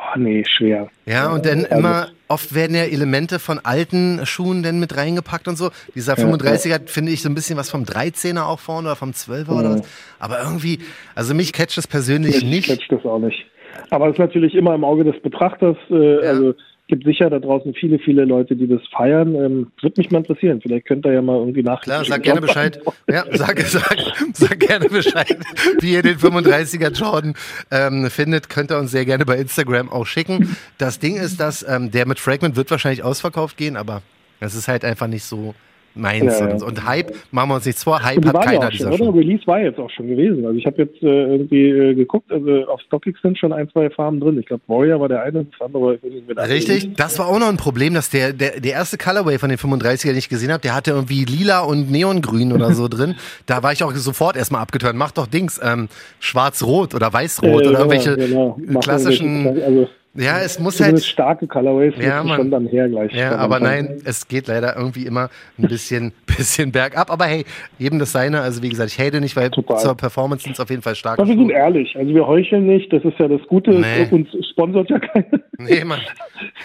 [0.00, 0.88] Oh, nee, schwer.
[1.04, 5.46] Ja, und dann also, immer, oft werden ja Elemente von alten Schuhen dann mit reingepackt
[5.46, 5.70] und so.
[5.94, 9.10] Dieser 35er ja, finde ich so ein bisschen was vom 13er auch vorne oder vom
[9.10, 9.58] 12er mhm.
[9.58, 9.82] oder was.
[10.18, 10.78] Aber irgendwie,
[11.14, 12.68] also mich catcht das persönlich mich nicht.
[12.68, 13.46] Catcht das auch nicht.
[13.90, 15.76] Aber es ist natürlich immer im Auge des Betrachters.
[15.90, 16.30] Äh, ja.
[16.30, 16.54] Also
[16.90, 19.34] gibt sicher da draußen viele, viele Leute, die das feiern.
[19.34, 20.60] Ähm, würde mich mal interessieren.
[20.60, 21.80] Vielleicht könnt ihr ja mal irgendwie nach.
[21.80, 22.80] Klar, sag gerne Bescheid.
[23.08, 23.96] Ja, sag, sag,
[24.34, 25.38] sag gerne Bescheid,
[25.80, 27.34] wie ihr den 35er Jordan
[27.70, 28.48] ähm, findet.
[28.50, 30.56] Könnt ihr uns sehr gerne bei Instagram auch schicken.
[30.78, 34.02] Das Ding ist, dass ähm, der mit Fragment wird wahrscheinlich ausverkauft gehen, aber
[34.40, 35.54] es ist halt einfach nicht so
[35.94, 36.38] meins.
[36.38, 36.54] Ja, ja.
[36.54, 39.10] Und, und, Hype, machen wir uns nichts vor, Hype hat keiner ja dieser schon?
[39.10, 40.44] Release war jetzt auch schon gewesen.
[40.46, 43.90] Also ich habe jetzt äh, irgendwie äh, geguckt, also auf StockX sind schon ein, zwei
[43.90, 44.38] Farben drin.
[44.38, 47.56] Ich glaube, Warrior war der eine, das andere war Richtig, das war auch noch ein
[47.56, 50.74] Problem, dass der, der, der erste Colorway von den 35er, den ich gesehen habe, der
[50.74, 53.14] hatte irgendwie lila und neongrün oder so drin.
[53.46, 54.96] Da war ich auch sofort erstmal abgetönt.
[54.96, 55.88] Mach doch Dings, ähm,
[56.20, 58.58] schwarz-rot oder weiß-rot äh, oder irgendwelche genau.
[58.80, 59.46] klassischen...
[59.46, 61.12] Also ja, es muss Zumindest halt.
[61.12, 63.12] starke Colorways ja, man, schon dann her gleich.
[63.14, 67.12] Ja, aber nein, es geht leider irgendwie immer ein bisschen, bisschen bergab.
[67.12, 67.44] Aber hey,
[67.78, 68.40] jedem das seine.
[68.40, 69.78] Also wie gesagt, ich hate nicht, weil Total.
[69.78, 71.20] zur Performance sind es auf jeden Fall stark.
[71.20, 71.94] Aber wir sind ehrlich.
[71.96, 72.92] Also wir heucheln nicht.
[72.92, 73.70] Das ist ja das Gute.
[73.70, 74.08] Nee.
[74.10, 75.40] Uns sponsort ja keiner.
[75.58, 76.00] Nee, Mann.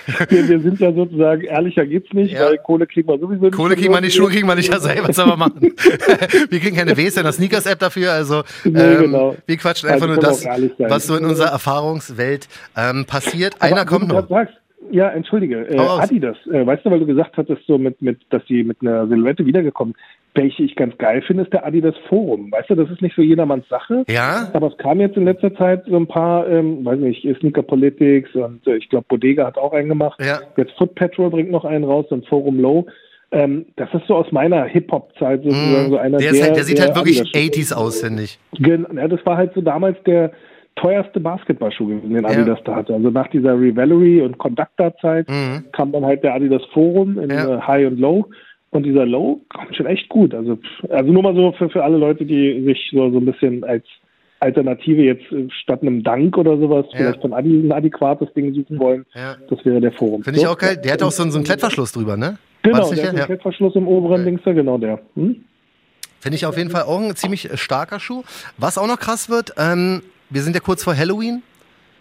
[0.29, 2.45] wir, wir, sind ja sozusagen, ehrlicher geht's nicht, ja.
[2.45, 3.55] weil Kohle kriegen wir sowieso nicht.
[3.55, 4.73] Kohle kriegen wir nicht, Schuhe kriegen wir nicht.
[4.73, 5.61] Also hey, was soll man machen?
[6.49, 8.11] wir kriegen keine Ws in der Sneakers-App dafür.
[8.13, 9.35] Also nee, ähm, genau.
[9.45, 10.45] wir quatschen einfach also, nur das,
[10.79, 13.55] was so in unserer Erfahrungswelt ähm, passiert passiert.
[13.59, 14.27] Aber Einer kommt noch.
[14.27, 14.55] Sagst,
[14.91, 18.43] ja, entschuldige, äh, Adidas, äh, weißt du, weil du gesagt hattest, so mit, mit, dass
[18.47, 19.95] sie mit einer Silhouette wiedergekommen,
[20.35, 22.51] welche ich ganz geil finde, ist der Adidas Forum.
[22.51, 24.03] Weißt du, das ist nicht so jedermanns Sache.
[24.07, 24.49] Ja.
[24.53, 28.33] Aber es kam jetzt in letzter Zeit so ein paar, ähm, weiß nicht, Sneaker Politics
[28.35, 30.19] und äh, ich glaube Bodega hat auch einen gemacht.
[30.21, 30.39] Ja.
[30.57, 32.85] Jetzt Foot Patrol bringt noch einen raus und Forum Low.
[33.31, 35.89] Ähm, das ist so aus meiner Hip-Hop-Zeit sozusagen mm.
[35.89, 38.39] so einer der, der, halt, der sieht halt wirklich 80s aus, finde ich.
[38.59, 40.31] Genau, ja, das war halt so damals der,
[40.75, 42.63] teuerste Basketballschuh gewesen, den Adidas ja.
[42.65, 42.93] da hatte.
[42.93, 45.65] Also nach dieser Revelry und Conductor-Zeit mhm.
[45.71, 47.57] kam dann halt der Adidas Forum in ja.
[47.57, 48.25] Äh, High und Low.
[48.71, 50.33] Und dieser Low kommt schon echt gut.
[50.33, 50.59] Also,
[50.89, 53.85] also nur mal so für, für alle Leute, die sich so, so ein bisschen als
[54.41, 56.97] Alternative jetzt äh, statt einem Dank oder sowas ja.
[56.97, 59.05] vielleicht von Adi ein adäquates Ding suchen wollen.
[59.13, 59.37] Ja.
[59.49, 60.23] Das wäre der Forum.
[60.23, 60.77] Finde ich auch geil.
[60.77, 62.37] Der hat auch so, so einen Klettverschluss drüber, ne?
[62.63, 63.25] Genau, der hat einen.
[63.25, 64.39] Klettverschluss im oberen okay.
[64.43, 64.99] Da, genau der.
[65.15, 65.45] Hm?
[66.19, 68.23] Finde ich auf jeden Fall auch ein ziemlich starker Schuh.
[68.57, 71.43] Was auch noch krass wird, ähm, wir sind ja kurz vor Halloween.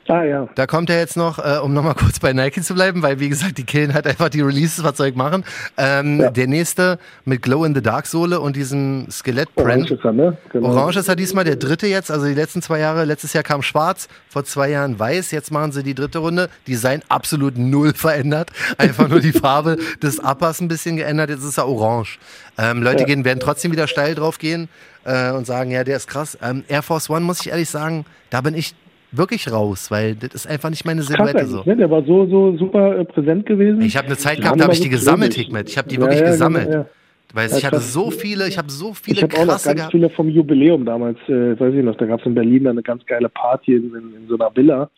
[0.09, 0.49] Ah, ja.
[0.55, 3.29] Da kommt er jetzt noch, äh, um nochmal kurz bei Nike zu bleiben, weil wie
[3.29, 5.45] gesagt, die killen halt einfach die Releases, was soll ich machen.
[5.79, 6.31] Ähm, ja.
[6.31, 9.69] Der nächste mit Glow in the Dark Sohle und diesem Skelett-Brand.
[9.69, 10.37] Orange ist er, ne?
[10.53, 10.69] Genau.
[10.69, 13.05] Orange ist er diesmal der dritte jetzt, also die letzten zwei Jahre.
[13.05, 16.51] Letztes Jahr kam schwarz, vor zwei Jahren weiß, jetzt machen sie die dritte Runde.
[16.69, 18.51] Design absolut null verändert.
[18.79, 22.19] Einfach nur die Farbe des Uppers ein bisschen geändert, jetzt ist er orange.
[22.59, 23.07] Ähm, Leute ja.
[23.07, 24.69] gehen, werden trotzdem wieder steil drauf gehen
[25.05, 26.39] äh, und sagen, ja, der ist krass.
[26.43, 28.75] Ähm, Air Force One, muss ich ehrlich sagen, da bin ich
[29.17, 31.63] wirklich raus, weil das ist einfach nicht meine Silhouette so.
[31.65, 31.77] Ne?
[31.77, 33.81] Der war so, so super äh, präsent gewesen.
[33.83, 35.69] Ich habe eine Zeit gehabt, da habe ich die gesammelt, Hikmet.
[35.69, 36.71] Ich habe die wirklich ja, gesammelt.
[36.71, 36.87] Genau,
[37.33, 39.75] weil ja, ich hatte so viele, ich habe so viele Ich habe auch noch ganz
[39.77, 39.93] gehabt.
[39.93, 43.05] viele vom Jubiläum damals, äh, weiß ich noch, da gab es in Berlin eine ganz
[43.07, 44.89] geile Party in, in, in so einer Villa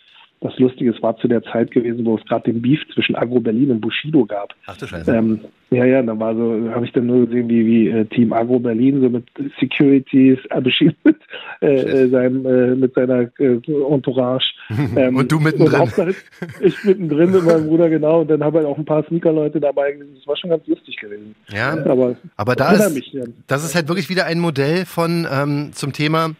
[0.40, 3.70] was Lustiges war zu der Zeit gewesen, wo es gerade den Beef zwischen Agro Berlin
[3.70, 4.55] und Bushido gab.
[4.66, 5.11] Ach du Scheiße.
[5.11, 8.33] Ähm, ja, ja, da war so, habe ich dann nur gesehen, wie, wie äh, Team
[8.33, 9.25] Agro Berlin so mit
[9.59, 11.16] Securities, äh, Bushido mit,
[11.62, 14.53] äh, äh seinem, äh, mit seiner äh, Entourage.
[14.96, 15.81] Ähm, und du mittendrin.
[15.81, 16.14] Und
[16.61, 18.20] ich mittendrin mit meinem Bruder, genau.
[18.20, 19.96] Und dann haben wir auch ein paar Sneaker-Leute dabei.
[20.16, 21.35] Das war schon ganz lustig gewesen.
[21.53, 23.25] Ja, aber, aber da ist, mich, ja.
[23.46, 26.31] das ist halt wirklich wieder ein Modell von ähm, zum Thema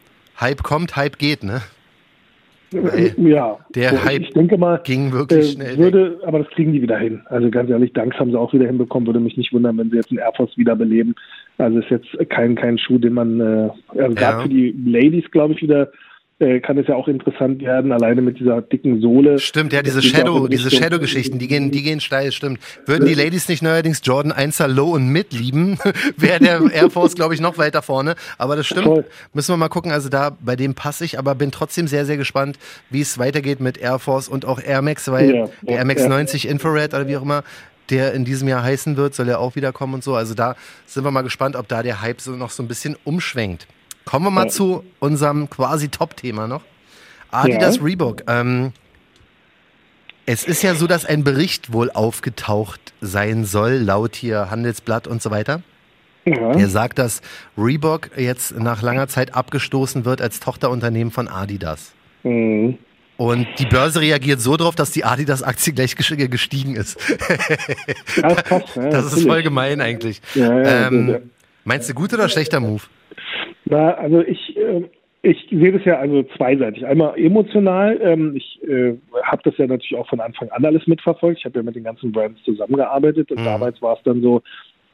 [0.41, 1.61] Hype kommt, Hype geht, ne?
[2.83, 5.79] Weil ja, der so, Hype ich denke mal, ging wirklich äh, schnell.
[5.79, 7.23] Würde, aber das kriegen die wieder hin.
[7.27, 9.07] Also ganz ehrlich, Danks haben sie auch wieder hinbekommen.
[9.07, 11.15] Würde mich nicht wundern, wenn sie jetzt einen Air Force wiederbeleben.
[11.59, 14.09] Also ist jetzt kein, kein Schuh, den man, äh, also ja.
[14.09, 15.91] gerade für die Ladies, glaube ich, wieder
[16.39, 19.39] äh, kann es ja auch interessant werden, alleine mit dieser dicken Sohle.
[19.39, 22.61] Stimmt, ja, diese Shadow, diese Shadow-Geschichten, die gehen, die gehen steil, stimmt.
[22.85, 25.79] Würden die Ladies nicht neuerdings Jordan 1er Low und Mid lieben,
[26.19, 28.17] wäre der Air Force, glaube ich, noch weiter vorne.
[28.37, 28.85] Aber das stimmt.
[28.85, 29.05] Toll.
[29.33, 29.93] Müssen wir mal gucken.
[29.93, 32.59] Also da, bei dem passe ich, aber bin trotzdem sehr, sehr gespannt,
[32.91, 36.03] wie es weitergeht mit Air Force und auch Air Max, weil ja, der Air Max
[36.03, 36.09] ja.
[36.09, 37.45] 90 Infrared oder wie auch immer,
[37.89, 40.15] der in diesem Jahr heißen wird, soll ja auch wiederkommen und so.
[40.15, 42.97] Also da sind wir mal gespannt, ob da der Hype so noch so ein bisschen
[43.05, 43.67] umschwenkt.
[44.07, 46.63] Kommen wir mal zu unserem quasi Top-Thema noch.
[47.33, 47.83] Adidas ja.
[47.83, 48.23] Reebok.
[48.29, 48.73] Ähm,
[50.27, 55.21] es ist ja so, dass ein Bericht wohl aufgetaucht sein soll, laut hier Handelsblatt und
[55.21, 55.61] so weiter.
[56.25, 56.53] Ja.
[56.53, 57.21] Der sagt, dass
[57.59, 61.93] Reebok jetzt nach langer Zeit abgestoßen wird als Tochterunternehmen von Adidas.
[62.23, 62.79] Mhm.
[63.17, 66.97] Und die Börse reagiert so drauf, dass die Adidas-Aktie gleich gestiegen ist.
[68.21, 70.21] das, ist, krass, ja, das ist voll gemein eigentlich.
[70.35, 71.31] Ja, ähm,
[71.65, 72.83] meinst du gut oder schlechter Move?
[73.69, 74.83] Na, also ich, äh,
[75.23, 76.87] ich sehe das ja also zweiseitig.
[76.87, 77.99] Einmal emotional.
[78.01, 81.41] Ähm, ich äh, habe das ja natürlich auch von Anfang an alles mitverfolgt.
[81.41, 83.45] Ich habe ja mit den ganzen Brands zusammengearbeitet und mhm.
[83.45, 84.43] damals war es dann so,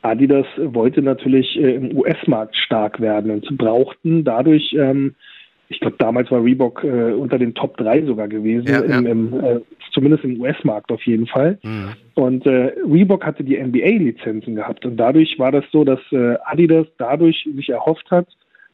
[0.03, 5.15] Adidas wollte natürlich äh, im US-Markt stark werden und brauchten dadurch, ähm,
[5.69, 8.99] ich glaube damals war Reebok äh, unter den Top 3 sogar gewesen, ja, ja.
[8.99, 9.61] Im, im, äh,
[9.93, 11.59] zumindest im US-Markt auf jeden Fall.
[11.63, 11.91] Mhm.
[12.15, 16.87] Und äh, Reebok hatte die NBA-Lizenzen gehabt und dadurch war das so, dass äh, Adidas
[16.99, 18.27] dadurch sich erhofft hat,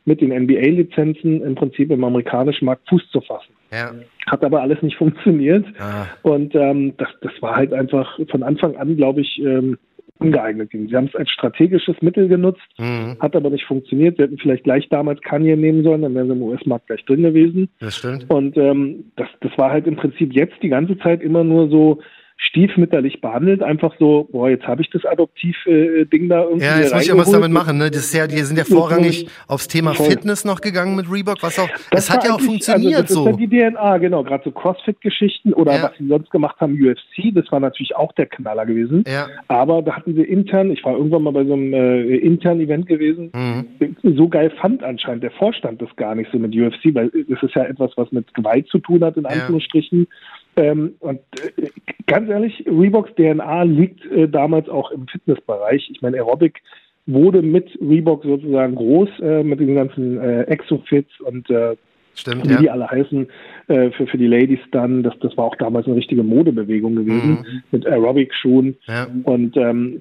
[0.08, 3.52] mit den NBA-Lizenzen im Prinzip im amerikanischen Markt Fuß zu fassen.
[3.70, 3.92] Ja.
[4.26, 5.66] Hat aber alles nicht funktioniert.
[5.78, 6.06] Ah.
[6.22, 9.78] Und ähm, das, das war halt einfach von Anfang an, glaube ich, ähm,
[10.18, 10.70] ungeeignet.
[10.72, 13.16] Sie haben es als strategisches Mittel genutzt, mhm.
[13.20, 14.16] hat aber nicht funktioniert.
[14.16, 17.22] Sie hätten vielleicht gleich damals Kanye nehmen sollen, dann wären sie im US-Markt gleich drin
[17.22, 17.68] gewesen.
[17.78, 18.28] Das stimmt.
[18.28, 22.00] Und ähm, das, das war halt im Prinzip jetzt die ganze Zeit immer nur so,
[22.40, 26.64] stiefmütterlich behandelt, einfach so, boah, jetzt habe ich das Adoptiv-Ding äh, da irgendwie.
[26.64, 27.90] Ja, jetzt muss ich irgendwas damit machen, ne?
[27.90, 30.06] Das ist ja, die sind ja vorrangig aufs Thema Voll.
[30.06, 33.12] Fitness noch gegangen mit Reebok, was auch, das, das hat ja auch funktioniert also das
[33.12, 33.24] so.
[33.24, 35.82] Das ist ja die DNA, genau, gerade so Crossfit-Geschichten oder ja.
[35.82, 39.02] was sie sonst gemacht haben, UFC, das war natürlich auch der Knaller gewesen.
[39.08, 39.26] Ja.
[39.48, 42.86] Aber da hatten sie intern, ich war irgendwann mal bei so einem äh, internen Event
[42.86, 43.96] gewesen, mhm.
[44.16, 47.54] so geil fand anscheinend der Vorstand das gar nicht so mit UFC, weil es ist
[47.56, 50.00] ja etwas, was mit Gewalt zu tun hat, in Anführungsstrichen.
[50.00, 50.37] Ja.
[50.58, 51.20] Ähm, und
[51.56, 51.68] äh,
[52.06, 55.88] ganz ehrlich, Reeboks DNA liegt äh, damals auch im Fitnessbereich.
[55.90, 56.60] Ich meine, Aerobic
[57.06, 61.76] wurde mit Reebok sozusagen groß, äh, mit den ganzen äh, Exofits und äh,
[62.14, 62.58] Stimmt, wie ja.
[62.58, 63.28] die alle heißen,
[63.68, 65.04] äh, für, für die Ladies dann.
[65.04, 67.62] Das, das war auch damals eine richtige Modebewegung gewesen mhm.
[67.70, 68.76] mit Aerobic-Schuhen.
[68.88, 69.06] Ja.
[69.22, 70.00] Und ähm,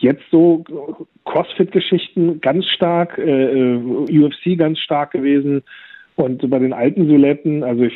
[0.00, 0.64] jetzt so
[1.26, 5.62] Crossfit-Geschichten ganz stark, UFC ganz stark gewesen.
[6.14, 7.94] Und bei den alten Soletten, also ich,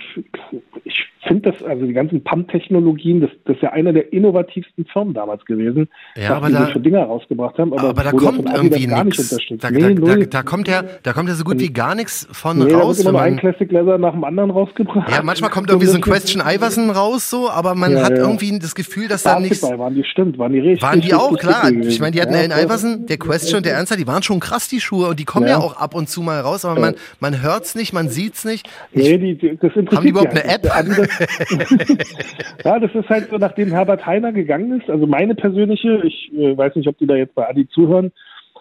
[0.84, 5.12] ich finde das, also die ganzen Pump-Technologien, das, das ist ja einer der innovativsten Firmen
[5.12, 7.72] damals gewesen, ja, aber da, für Dinger rausgebracht haben.
[7.72, 9.36] Aber, aber da kommt irgendwie nichts.
[9.58, 12.26] Da, nee, da, da, da, kommt ja, da kommt ja so gut wie gar nichts
[12.32, 12.98] von nee, raus.
[12.98, 15.10] Da wird immer ein Classic Leather nach dem anderen rausgebracht.
[15.10, 18.18] Ja, manchmal kommt irgendwie so ein Question Iverson raus, so, aber man ja, hat ja.
[18.18, 19.62] irgendwie das Gefühl, dass da nichts.
[19.62, 20.82] waren die stimmt, waren die richtig.
[20.82, 21.70] Waren die auch, klar.
[21.70, 24.40] Ich meine, die hatten ja, Allen Iverson, der Question und der Ernster, die waren schon
[24.40, 26.94] krass, die Schuhe, und die kommen ja, auch ab und zu mal raus, aber man,
[27.20, 28.68] man hört's nicht, man sieht's nicht.
[28.92, 30.64] Ich, nee, die, das haben die überhaupt eine App?
[32.64, 36.56] ja, das ist halt so, nachdem Herbert Heiner gegangen ist, also meine persönliche, ich äh,
[36.56, 38.12] weiß nicht, ob die da jetzt bei Adi zuhören,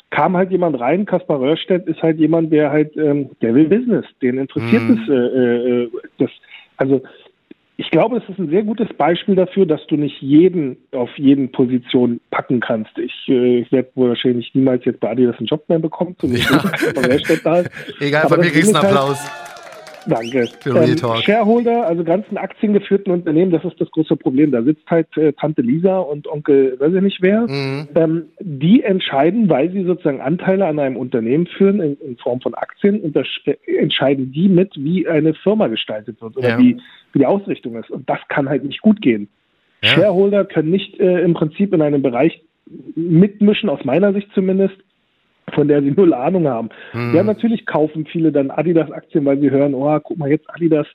[0.10, 4.06] kam halt jemand rein, Kaspar Röhrstedt ist halt jemand, der halt, ähm, der will Business,
[4.22, 5.04] den interessiert mhm.
[5.04, 6.30] es, äh, äh, das,
[6.78, 7.02] also
[7.78, 11.52] ich glaube, es ist ein sehr gutes Beispiel dafür, dass du nicht jeden auf jeden
[11.52, 12.98] Position packen kannst.
[12.98, 16.64] Ich, äh, ich werde wohl wahrscheinlich niemals jetzt bei Adidas einen Job mehr bekommen, ja.
[18.00, 19.20] Egal, Aber bei mir kriegst du einen halt Applaus.
[19.20, 19.55] Halt,
[20.08, 20.48] Danke.
[20.60, 21.24] Für Real Ähm, Talk.
[21.24, 24.52] Shareholder, also ganzen aktiengeführten Unternehmen, das ist das große Problem.
[24.52, 27.41] Da sitzt halt äh, Tante Lisa und Onkel, weiß ich nicht wer.
[27.48, 27.88] Mhm.
[27.96, 32.54] Ähm, die entscheiden, weil sie sozusagen Anteile an einem Unternehmen führen in, in Form von
[32.54, 36.60] Aktien, und das, äh, entscheiden die mit, wie eine Firma gestaltet wird oder Ja.
[36.60, 36.78] wie,
[37.13, 37.89] wie die Ausrichtung ist.
[37.89, 39.28] Und das kann halt nicht gut gehen.
[39.84, 39.89] Ja.
[39.89, 42.41] Shareholder können nicht äh, im Prinzip in einem Bereich
[42.96, 44.76] mitmischen, aus meiner Sicht zumindest,
[45.54, 46.70] von der sie null Ahnung haben.
[46.94, 47.14] Mhm.
[47.16, 50.88] Ja, natürlich kaufen viele dann Adidas-Aktien, weil sie hören, oh, guck mal, jetzt Adidas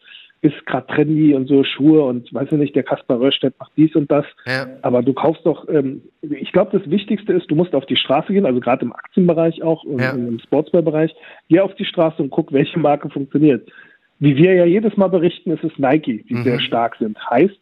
[0.42, 3.94] ist gerade trendy und so Schuhe und weiß ich nicht, der Kaspar Röhrstedt macht dies
[3.94, 4.24] und das.
[4.46, 4.66] Ja.
[4.80, 8.32] Aber du kaufst doch, ähm, ich glaube, das Wichtigste ist, du musst auf die Straße
[8.32, 10.12] gehen, also gerade im Aktienbereich auch und Ja.
[10.12, 11.14] im Sportswear-Bereich,
[11.50, 13.70] geh auf die Straße und guck, welche Marke funktioniert.
[14.18, 16.44] Wie wir ja jedes Mal berichten, ist es Nike, die Mhm.
[16.44, 17.18] sehr stark sind.
[17.30, 17.58] Heißt,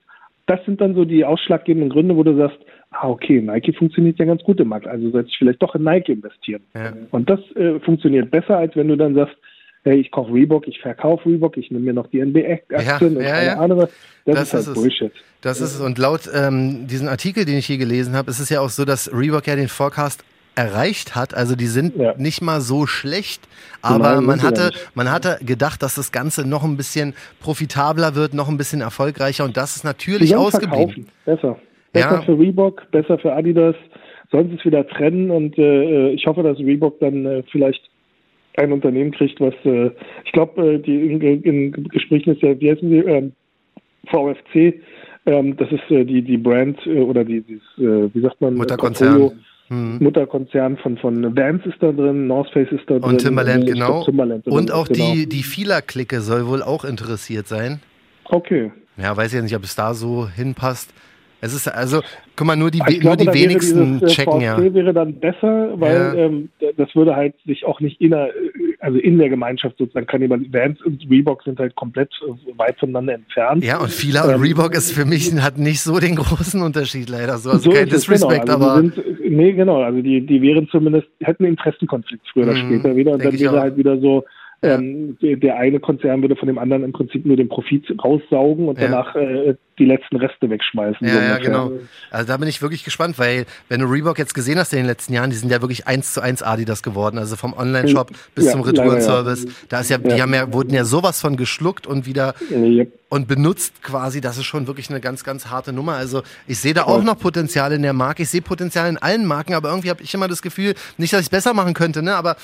[0.48, 2.58] das sind dann so die ausschlaggebenden Gründe, wo du sagst,
[2.90, 5.84] ah, okay, Nike funktioniert ja ganz gut im Markt, also sollte ich vielleicht doch in
[5.84, 6.62] Nike investieren.
[6.74, 6.92] Ja.
[7.10, 9.36] Und das äh, funktioniert besser, als wenn du dann sagst,
[9.84, 13.22] hey, ich kaufe Reebok, ich verkaufe Reebok, ich nehme mir noch die NBA-Aktien Ja, und
[13.22, 13.58] ja, keine ja.
[13.58, 13.90] Ahnung was.
[14.24, 14.74] Das, Das ist halt ist.
[14.74, 15.12] Bullshit.
[15.40, 15.80] Das ist es.
[15.80, 18.84] Und laut ähm, diesem Artikel, den ich hier gelesen habe, ist es ja auch so,
[18.84, 20.24] dass Reebok ja den Forecast
[20.58, 21.34] erreicht hat.
[21.34, 22.14] Also die sind Ja.
[22.18, 23.48] nicht mal so schlecht,
[23.80, 28.14] aber Nein, man sie hatte, man hatte gedacht, dass das Ganze noch ein bisschen profitabler
[28.16, 30.76] wird, noch ein bisschen erfolgreicher und das ist natürlich ausgeblieben.
[30.78, 31.06] verkaufen.
[31.24, 31.58] Besser.
[31.92, 32.22] Besser Ja.
[32.22, 33.76] für Reebok, besser für Adidas.
[34.30, 37.80] Sollen sie es wieder trennen und äh, ich hoffe, dass Reebok dann äh, vielleicht
[38.58, 39.90] ein Unternehmen kriegt, was äh,
[40.24, 43.32] ich glaube, äh, die in, in Gesprächen ist ja, wie heißen die, ähm,
[44.10, 44.82] VFC,
[45.26, 48.54] ähm, das ist äh, die, die Brand äh, oder die, dieses, äh, wie sagt man,
[48.54, 49.18] Mutterkonzern.
[49.18, 49.98] Portfolio- Hm.
[50.00, 53.02] Mutterkonzern von, von Vans ist da drin, North Face ist da drin.
[53.02, 54.04] Und Timberland, ich glaub, genau.
[54.04, 55.12] Timberland Und auch genau.
[55.12, 57.80] die, die Fieler-Clique soll wohl auch interessiert sein.
[58.24, 58.72] Okay.
[58.96, 60.92] Ja, weiß ich ja nicht, ob es da so hinpasst.
[61.40, 62.00] Es ist also,
[62.34, 64.56] guck mal, nur die, Ich nur glaube, die wenigsten dieses, äh, checken ja.
[64.56, 66.14] VfC wäre dann besser, weil Ja.
[66.14, 68.28] ähm, das würde halt sich auch nicht inner,
[68.80, 70.52] also in der Gemeinschaft sozusagen kannibalisieren.
[70.52, 73.62] Vans und Reebok sind halt komplett äh, weit voneinander entfernt.
[73.62, 77.08] Ja, und Fila und Ähm, Reebok ist für mich, hat nicht so den großen Unterschied
[77.08, 77.50] leider so.
[77.50, 78.54] Also So kein es, Disrespect, genau.
[78.54, 78.80] Also aber.
[78.80, 79.82] sind, nee, genau.
[79.82, 83.12] Also die, die wären zumindest, hätten Interessenkonflikt früher oder Mhm, später wieder.
[83.12, 84.30] Und dann wäre halt wieder so, Ja.
[84.60, 88.68] Ähm, der, der eine Konzern würde von dem anderen im Prinzip nur den Profit raussaugen
[88.68, 88.88] und Ja.
[88.88, 91.06] danach äh, die letzten Reste wegschmeißen.
[91.06, 91.70] Ja, so ja, genau.
[92.10, 94.86] Also da bin ich wirklich gespannt, weil wenn du Reebok jetzt gesehen hast in den
[94.86, 97.18] letzten Jahren, die sind ja wirklich eins zu eins Adidas geworden.
[97.18, 99.46] Also vom Online-Shop bis Ja, zum Retourenservice.
[99.68, 102.34] Da ist ja, die haben ja, wurden ja sowas von geschluckt und wieder
[103.08, 104.20] und benutzt quasi.
[104.20, 105.94] Das ist schon wirklich eine ganz, ganz harte Nummer.
[105.94, 108.24] Also ich sehe da auch noch Potenzial in der Marke.
[108.24, 111.20] Ich sehe Potenzial in allen Marken, aber irgendwie habe ich immer das Gefühl, nicht, dass
[111.20, 112.16] ich es besser machen könnte, ne?
[112.16, 112.36] Aber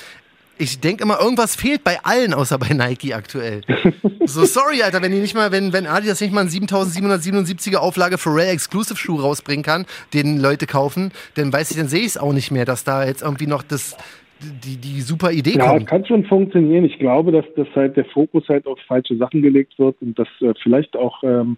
[0.58, 3.62] ich denke immer, irgendwas fehlt bei allen, außer bei Nike aktuell.
[4.24, 8.18] so, sorry, Alter, wenn die nicht mal, wenn, wenn Adidas nicht mal einen 7777er Auflage
[8.18, 12.06] für Rare Exclusive Schuh rausbringen kann, den Leute kaufen, dann weiß ich, dann sehe ich
[12.06, 13.96] es auch nicht mehr, dass da jetzt irgendwie noch das,
[14.40, 15.86] die, die super Idee Ja, kommt.
[15.88, 16.84] kann schon funktionieren.
[16.84, 20.28] Ich glaube, dass das halt der Fokus halt auf falsche Sachen gelegt wird und dass
[20.40, 21.56] äh, vielleicht auch, ähm,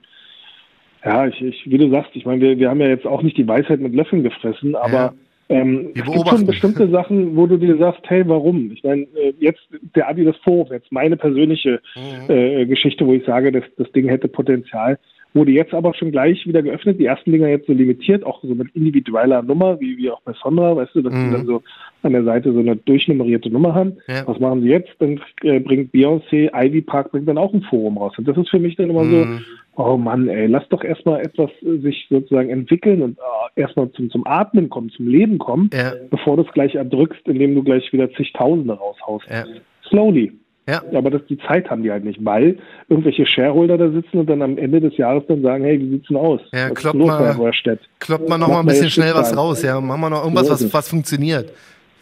[1.04, 3.36] ja, ich, ich, wie du sagst, ich meine, wir, wir haben ja jetzt auch nicht
[3.36, 5.14] die Weisheit mit Löffeln gefressen, aber
[5.48, 8.72] ähm, Wir es gibt schon bestimmte Sachen, wo du dir sagst, hey, warum?
[8.72, 9.60] Ich meine, äh, jetzt
[9.94, 12.30] der Adidas Forum, jetzt meine persönliche Mhm.
[12.30, 14.98] äh, Geschichte, wo ich sage, dass das Ding hätte Potenzial,
[15.34, 16.98] wurde jetzt aber schon gleich wieder geöffnet.
[16.98, 20.32] Die ersten Dinger jetzt so limitiert, auch so mit individueller Nummer, wie, wie auch bei
[20.42, 21.24] Sonra, weißt du, dass Mhm.
[21.28, 21.62] die dann so
[22.02, 23.96] an der Seite so eine durchnummerierte Nummer haben.
[24.08, 24.26] Ja.
[24.26, 24.90] Was machen sie jetzt?
[24.98, 28.14] Dann äh, bringt Beyoncé, Ivy Park bringt dann auch ein Forum raus.
[28.16, 29.40] Und das ist für mich dann immer Mhm.
[29.76, 33.90] so, oh Mann, ey, lass doch erstmal etwas äh, sich sozusagen entwickeln und äh, erstmal
[33.92, 35.92] zum, zum Atmen kommen, zum Leben kommen, Ja.
[36.10, 39.26] bevor du es gleich erdrückst, indem du gleich wieder zigtausende raushaust.
[39.30, 39.44] Ja.
[39.88, 40.32] Slowly.
[40.68, 40.82] Ja.
[40.94, 44.42] Aber das, die Zeit haben die halt nicht, weil irgendwelche Shareholder da sitzen und dann
[44.42, 46.40] am Ende des Jahres dann sagen, hey, wie sieht's denn aus?
[46.52, 47.78] Ja, Was ist klopp los mal-?
[48.00, 49.80] Kloppt man noch mal ein mal bisschen schnell was raus, ja.
[49.80, 51.52] Machen wir noch irgendwas, was, was funktioniert.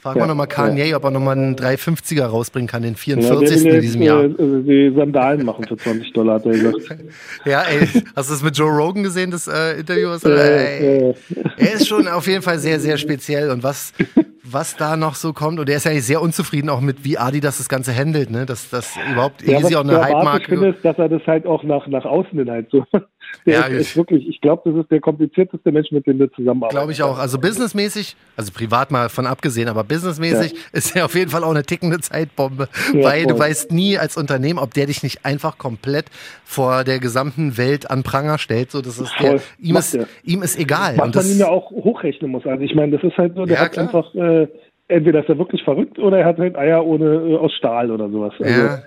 [0.04, 2.92] Fragen Ja, wir noch mal Kanye, ob er noch mal einen 350er rausbringen kann, den
[2.92, 3.48] Ja, 44.
[3.62, 4.24] der will in diesem Jahr.
[4.24, 6.76] Äh, äh, die Sandalen machen für 20 Dollar, hat er gesagt.
[7.46, 10.10] Ja, ey, hast du das mit Joe Rogan gesehen, das äh, Interview?
[10.10, 11.14] Was, Äh, äh,
[11.56, 13.94] er ist schon auf jeden Fall sehr, sehr speziell und was,
[14.42, 17.56] was da noch so kommt und er ist ja sehr unzufrieden auch mit, wie Adidas
[17.56, 18.44] das Ganze handelt, ne?
[18.44, 20.50] Dass das überhaupt ja, ich auch eine Hype-Marke.
[20.50, 22.84] finde, ist, dass er das halt auch nach, nach außen hin halt so.
[23.46, 26.30] Der Ja, ist, ist wirklich, ich glaube, das ist der komplizierteste Mensch, mit dem wir
[26.32, 26.76] zusammenarbeiten.
[26.76, 27.18] Glaube ich auch.
[27.18, 31.50] Also businessmäßig, also privat mal von abgesehen, aber businessmäßig ist er auf jeden Fall auch
[31.50, 33.40] eine tickende Zeitbombe, Ja, weil du voll.
[33.40, 36.06] weißt nie als Unternehmen, ob der dich nicht einfach komplett
[36.44, 38.70] vor der gesamten Welt an Pranger stellt.
[38.70, 40.06] So, das ist der, ihm ist, er.
[40.24, 40.96] ihm ist egal.
[40.98, 42.46] Was Und man ihm ja auch hochrechnen muss.
[42.46, 43.86] Also ich meine, das ist halt so, der Ja, hat klar.
[43.86, 44.48] einfach, äh,
[44.88, 48.08] entweder ist er wirklich verrückt oder er hat halt Eier ohne äh, aus Stahl oder
[48.10, 48.32] sowas.
[48.38, 48.82] Also, ja, Ja,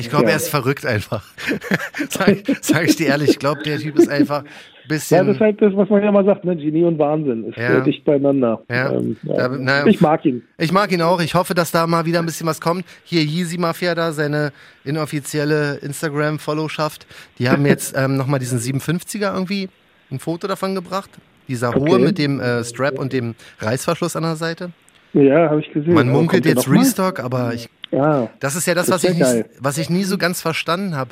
[0.00, 0.30] ich glaube, Ja.
[0.30, 1.24] er ist verrückt einfach.
[2.08, 5.26] sag, sag ich dir ehrlich, ich glaube, der Typ ist einfach ein Ja, bisschen.
[5.26, 6.56] das ist halt das, was man ja mal sagt, ne?
[6.56, 7.80] Genie und Wahnsinn ist Ja.
[7.80, 8.62] dicht beieinander.
[8.70, 8.92] Ja.
[8.92, 10.42] Ähm, Da- na, ich mag ihn.
[10.58, 11.20] Ich mag ihn auch.
[11.20, 12.84] Ich hoffe, dass da mal wieder ein bisschen was kommt.
[13.04, 14.52] Hier Yeezy Mafia da, seine
[14.84, 17.06] inoffizielle Instagram-Followschaft.
[17.38, 19.68] Die haben jetzt ähm, nochmal diesen 750er irgendwie
[20.10, 21.10] ein Foto davon gebracht.
[21.48, 21.98] Dieser hohe Okay.
[22.04, 24.70] mit dem äh, Strap und dem Reißverschluss an der Seite.
[25.12, 25.94] Ja, habe ich gesehen.
[25.94, 26.78] Man munkelt jetzt mal?
[26.78, 29.48] Restock, aber ich, Ja, das ist ja das, Das was ich, geil.
[29.58, 31.10] was ich nie so ganz verstanden habe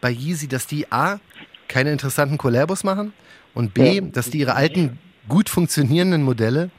[0.00, 1.18] bei Yeezy, dass die A,
[1.68, 3.12] keine interessanten Collabos machen
[3.54, 4.00] und B, Ja.
[4.02, 6.70] dass die ihre alten, gut funktionierenden Modelle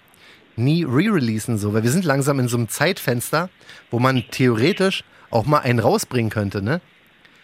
[0.58, 3.50] nie re-releasen, so, weil wir sind langsam in so einem Zeitfenster,
[3.90, 6.82] wo man theoretisch auch mal einen rausbringen könnte, ne?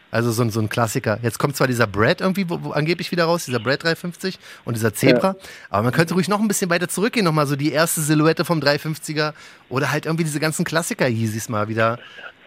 [0.09, 1.19] Also so, ein- so ein Klassiker.
[1.21, 4.75] Jetzt kommt zwar dieser Brad irgendwie wo, wo angeblich wieder raus, dieser Brad 350 und
[4.77, 5.35] dieser Zebra,
[5.69, 8.59] aber man könnte ruhig noch ein bisschen weiter zurückgehen, nochmal so die erste Silhouette vom
[8.59, 9.33] 350er
[9.69, 11.99] oder halt irgendwie diese ganzen Klassiker-Yeezys mal wieder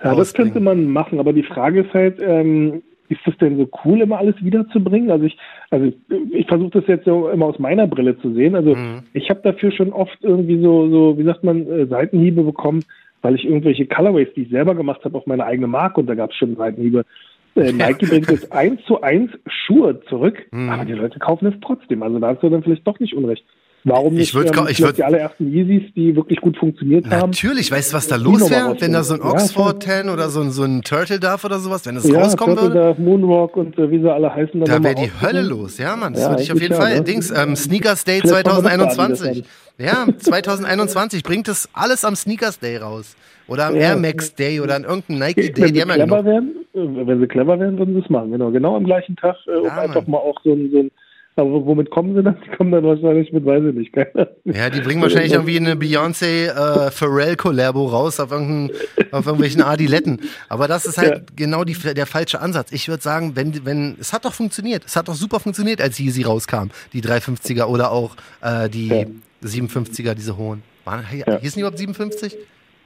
[0.03, 3.69] Ja, das könnte man machen, aber die Frage ist halt, ähm, ist das denn so
[3.85, 5.11] cool, immer alles wiederzubringen?
[5.11, 5.37] Also ich,
[5.71, 5.93] also
[6.31, 8.55] ich versuche das jetzt so immer aus meiner Brille zu sehen.
[8.55, 9.03] Also Mhm.
[9.13, 12.85] ich habe dafür schon oft irgendwie so, so, wie sagt man, äh, Seitenhiebe bekommen,
[13.23, 16.15] weil ich irgendwelche Colorways, die ich selber gemacht habe, auf meine eigene Marke und da
[16.15, 17.05] gab es schon Seitenhiebe.
[17.57, 20.71] Äh, Nike bringt jetzt eins zu eins Schuhe zurück, Mhm.
[20.71, 22.03] aber die Leute kaufen es trotzdem.
[22.03, 23.45] Also da hast du dann vielleicht doch nicht unrecht.
[23.83, 27.31] Warum Ich nicht würd ähm, ich würd- die allerersten Yeezys, die wirklich gut funktioniert haben?
[27.31, 29.39] Natürlich, weißt du, was da los wäre, wenn da so ein rausbringen.
[29.39, 32.21] Ja, Oxford 10 oder so ein, so ein Turtle Dove oder sowas, wenn das Ja,
[32.21, 32.95] rauskommen Turtle würde?
[32.95, 34.61] Dove, Moonwalk und äh, wie sie alle heißen.
[34.61, 36.13] dann Da wäre die Hölle los, ja, Mann.
[36.13, 36.97] Das Ja, würde ich auf jeden Fall.
[36.99, 37.05] ne?
[37.05, 38.73] Dings, ähm, Sneakers Day Vielleicht kann man das
[39.21, 39.45] 2021.
[39.79, 43.17] Ja, 2021 bringt es alles am Sneakers Day raus.
[43.51, 43.77] Oder am.
[43.77, 45.63] Air Max Day oder an irgendeinem Nike Day.
[45.63, 48.31] Wenn sie clever wären, äh, wenn sie clever wären, würden sie es machen.
[48.33, 50.11] Genau, genau am gleichen Tag, äh, um einfach Mann.
[50.13, 50.91] mal auch so ein, so ein
[51.37, 52.37] aber womit kommen sie dann?
[52.45, 53.95] Die kommen dann wahrscheinlich mit, weiß ich nicht.
[54.45, 60.21] Ja, die bringen wahrscheinlich irgendwie eine Beyoncé äh, Pharrell Collabo raus auf, auf irgendwelchen Adiletten.
[60.49, 61.21] Aber das ist halt Ja.
[61.37, 62.73] genau die, der falsche Ansatz.
[62.73, 64.85] Ich würde sagen, wenn, wenn, es hat doch funktioniert.
[64.85, 66.69] Es hat doch super funktioniert, als Yeezy rauskam.
[66.93, 69.05] Die 350er oder auch äh, die Ja.
[69.43, 70.63] 57er, diese hohen.
[70.85, 71.05] Waren.
[71.07, 72.37] Hießen die überhaupt 57?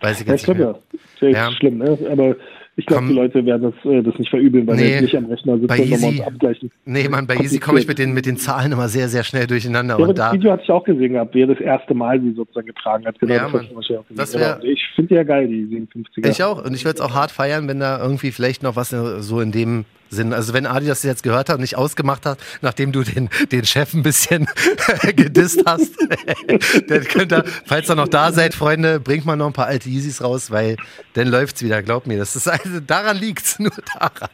[0.04, 0.66] Weiß ich Ja, jetzt ich nicht mehr.
[0.68, 0.98] ja.
[1.14, 1.52] Ist ja Ja.
[1.52, 1.98] schlimm, ne?
[2.10, 2.36] Aber
[2.76, 4.82] ich glaube, die Leute werden das, äh, das nicht verübeln, weil Nee.
[4.82, 6.70] wir jetzt nicht am Rechner sitzen und nochmal uns abgleichen.
[6.84, 9.46] Nee, Mann, bei Yeezy komme ich mit den, mit den Zahlen immer sehr, sehr schnell
[9.46, 9.96] durcheinander.
[9.98, 12.20] Ja, und das da, Video hatte ich auch gesehen gehabt, wie er das erste Mal
[12.20, 13.18] sie sozusagen getragen hat.
[13.20, 14.40] Genau, Ja, das auch gesehen.
[14.40, 14.60] Wär-.
[14.64, 16.28] Ich finde ja geil, die 57er.
[16.30, 16.64] Ich auch.
[16.64, 19.52] Und ich würde es auch hart feiern, wenn da irgendwie vielleicht noch was so in
[19.52, 23.02] dem Sinn, also wenn Adi das jetzt gehört hat und nicht ausgemacht hat, nachdem du
[23.02, 24.46] den, den Chef ein bisschen
[25.16, 25.92] gedisst hast,
[26.88, 29.88] dann könnt ihr, falls ihr noch da seid, Freunde, bringt mal noch ein paar alte
[29.88, 30.76] Yeezys raus, weil
[31.14, 32.18] dann läuft's wieder, glaub mir.
[32.18, 34.28] Das ist also, daran liegt's, nur daran.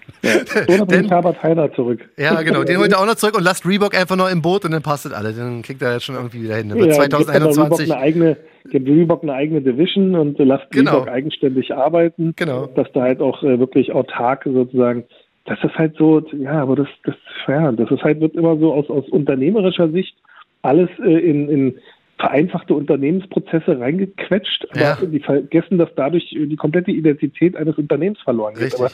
[0.68, 2.00] Oder bringt Herbert Heiner zurück.
[2.18, 4.64] ja, genau, den holt er auch noch zurück und lasst Reebok einfach noch im Boot
[4.64, 5.36] und dann passt das alles.
[5.36, 6.68] Dann kriegt er jetzt schon irgendwie wieder hin.
[6.68, 7.86] Dann wird Ja, gibt aber 2021.
[7.88, 8.36] Reebok eine eigene,
[8.70, 10.92] gibt Reebok eine eigene Division und lasst Genau.
[10.98, 12.34] Reebok eigenständig arbeiten.
[12.36, 12.66] Genau.
[12.66, 15.04] Dass da halt auch äh, wirklich autark sozusagen,
[15.44, 17.16] das ist halt so, ja, aber das, das,
[17.48, 20.16] ja, das ist halt, wird immer so aus, aus unternehmerischer Sicht
[20.62, 21.74] alles äh, in, in
[22.18, 24.98] vereinfachte Unternehmensprozesse reingequetscht, aber Ja.
[25.00, 28.64] die vergessen, dass dadurch äh, die komplette Identität eines Unternehmens verloren geht.
[28.64, 28.80] Richtig.
[28.80, 28.90] Aber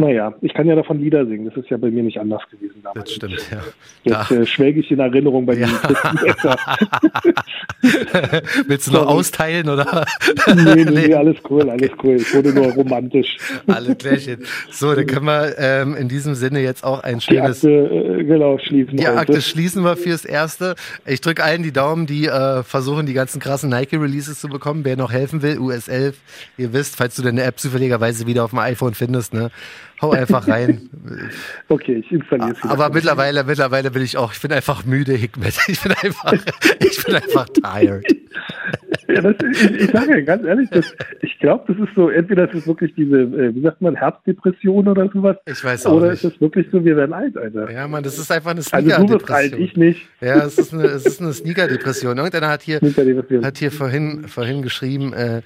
[0.00, 2.80] naja, ich kann ja davon Lieder singen, das ist ja bei mir nicht anders gewesen
[2.82, 3.04] damals.
[3.04, 3.62] Das stimmt, ja.
[4.02, 5.68] Jetzt äh, schwelge ich in Erinnerung bei Ja.
[6.24, 6.56] Besser.
[8.66, 9.12] Willst du noch Sorry.
[9.18, 10.04] austeilen oder?
[10.54, 12.16] nee, nee, nee, alles cool, alles cool.
[12.16, 13.36] Ich wurde nur romantisch.
[13.66, 14.44] Alle Klärchen.
[14.70, 17.58] So, dann können wir ähm, in diesem Sinne jetzt auch ein Die schönes.
[17.58, 19.18] Akte, äh, genau, schließen Die heute.
[19.18, 20.74] Akte schließen wir fürs Erste.
[21.06, 24.84] Ich drücke allen die Daumen, die äh, versuchen, die ganzen krassen Nike-Releases zu bekommen.
[24.84, 26.14] Wer noch helfen will, US11,
[26.56, 29.50] ihr wisst, falls du deine App zufälligerweise wieder auf dem iPhone findest, ne,
[30.00, 30.88] hau einfach rein.
[31.68, 32.62] Okay, ich installiere es.
[32.62, 35.58] Aber mittlerweile, mittlerweile bin ich auch, ich bin einfach müde, Hikmet.
[35.68, 36.34] Ich bin einfach,
[36.78, 38.04] ich bin einfach tired.
[39.08, 42.48] ja, das, ich, ich sage ja ganz ehrlich, das, ich glaube, das ist so, entweder
[42.48, 45.36] ist es wirklich diese, äh, wie sagt man, Herbstdepression oder sowas.
[45.46, 46.24] Ich weiß auch Oder nicht.
[46.24, 47.70] ist es wirklich so, wir werden alt, Alter.
[47.70, 49.60] Ja, Mann, das ist einfach eine also du bist alt, Sneaker-Depression.
[49.62, 50.08] ich nicht.
[50.20, 52.16] Ja, es ist eine, es ist eine Sneaker-Depression.
[52.18, 53.44] Irgendeiner hat hier, Sneaker-Depression.
[53.44, 55.42] hat hier vorhin, vorhin geschrieben, äh,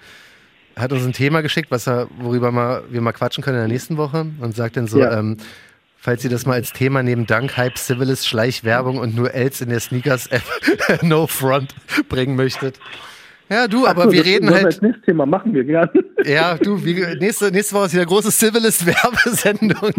[0.76, 3.72] hat uns ein Thema geschickt, was er, worüber mal, wir mal quatschen können in der
[3.72, 5.18] nächsten Woche und sagt dann so, Ja.
[5.18, 5.36] ähm,
[5.98, 9.70] falls ihr das mal als Thema neben Dank, Hype, Civilist, Schleichwerbung und nur Els in
[9.70, 10.42] der Sneakers-App
[11.02, 11.74] No Front
[12.08, 12.78] bringen möchtet.
[13.50, 15.90] Ja, du, aber So, wir reden halt, Als nächstes Thema machen wir gerne.
[16.24, 19.92] ja, du, wir, nächste, nächste Woche ist wieder große Civilist-Werbesendung.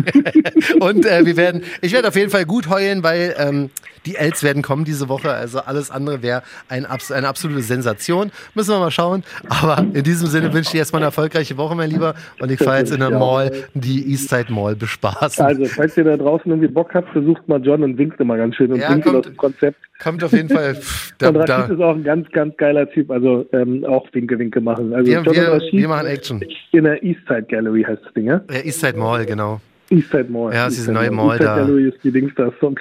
[0.79, 3.69] Und äh, wir werden, ich werde auf jeden Fall gut heulen, weil ähm,
[4.05, 5.31] Die Els werden kommen diese Woche.
[5.31, 8.31] Also alles andere wäre ein, eine absolute Sensation.
[8.53, 9.23] Müssen wir mal schauen.
[9.49, 12.15] Aber in diesem Sinne wünsche ich dir erstmal eine erfolgreiche Woche, mein Lieber.
[12.39, 15.43] Und ich fahre jetzt in der Mall, die Eastside Mall bespaßen.
[15.45, 18.55] Also, falls ihr da draußen irgendwie Bock habt, besucht mal John und winkt immer ganz
[18.55, 19.77] schön und Ja, winkt kommt- dem Konzept.
[20.01, 20.77] Kommt auf jeden Fall.
[21.17, 24.59] Da, und Rashid ist auch ein ganz, ganz geiler Typ, also ähm, auch Winke, Winke
[24.59, 24.93] machen.
[24.93, 26.43] Also wir, John und wir, Rashid wir machen Action.
[26.73, 28.41] in der Eastside Gallery heißt das Ding, ja?
[28.51, 29.61] Ja, Eastside Mall, genau.
[29.89, 30.53] Eastside Mall.
[30.53, 31.55] Ja, es ist Eastside neue Mall Eastside da.
[31.57, 32.75] Gallery ist die Dings da, sorry.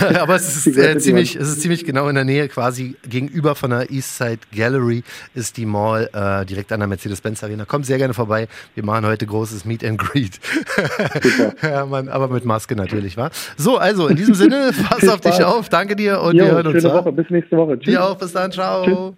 [0.20, 3.70] Aber es ist, äh, ziemlich, es ist ziemlich genau in der Nähe, quasi gegenüber von
[3.70, 5.02] der Eastside Gallery
[5.34, 7.64] ist die Mall äh, direkt an der Mercedes-Benz Arena.
[7.64, 8.48] Kommt sehr gerne vorbei.
[8.74, 10.40] Wir machen heute großes Meet and Greet.
[11.62, 13.30] Ja, Mann, aber mit Maske natürlich, wa?
[13.56, 15.68] So, also in diesem Sinne, pass auf dich auf.
[15.68, 16.82] Danke dir und Jo, wir hören uns.
[16.82, 16.94] schöne?
[16.94, 17.78] Woche, bis nächste Woche.
[17.78, 17.92] Tschüss.
[17.94, 19.16] Dir auch, bis dann, ciao.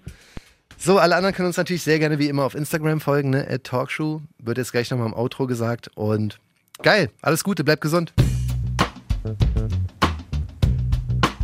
[0.77, 3.47] So, alle anderen können uns natürlich sehr gerne wie immer auf Instagram folgen, ne?
[3.49, 4.21] At Talkshow.
[4.39, 5.91] Wird jetzt gleich nochmal im Outro gesagt.
[5.95, 6.39] Und
[6.83, 8.13] geil, alles Gute, bleibt gesund.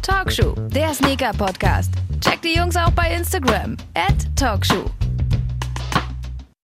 [0.03, 1.93] Talkshow, der Sneaker-Podcast.
[2.21, 3.77] Checkt die Jungs auch bei Instagram.
[3.95, 4.85] At Talkshow.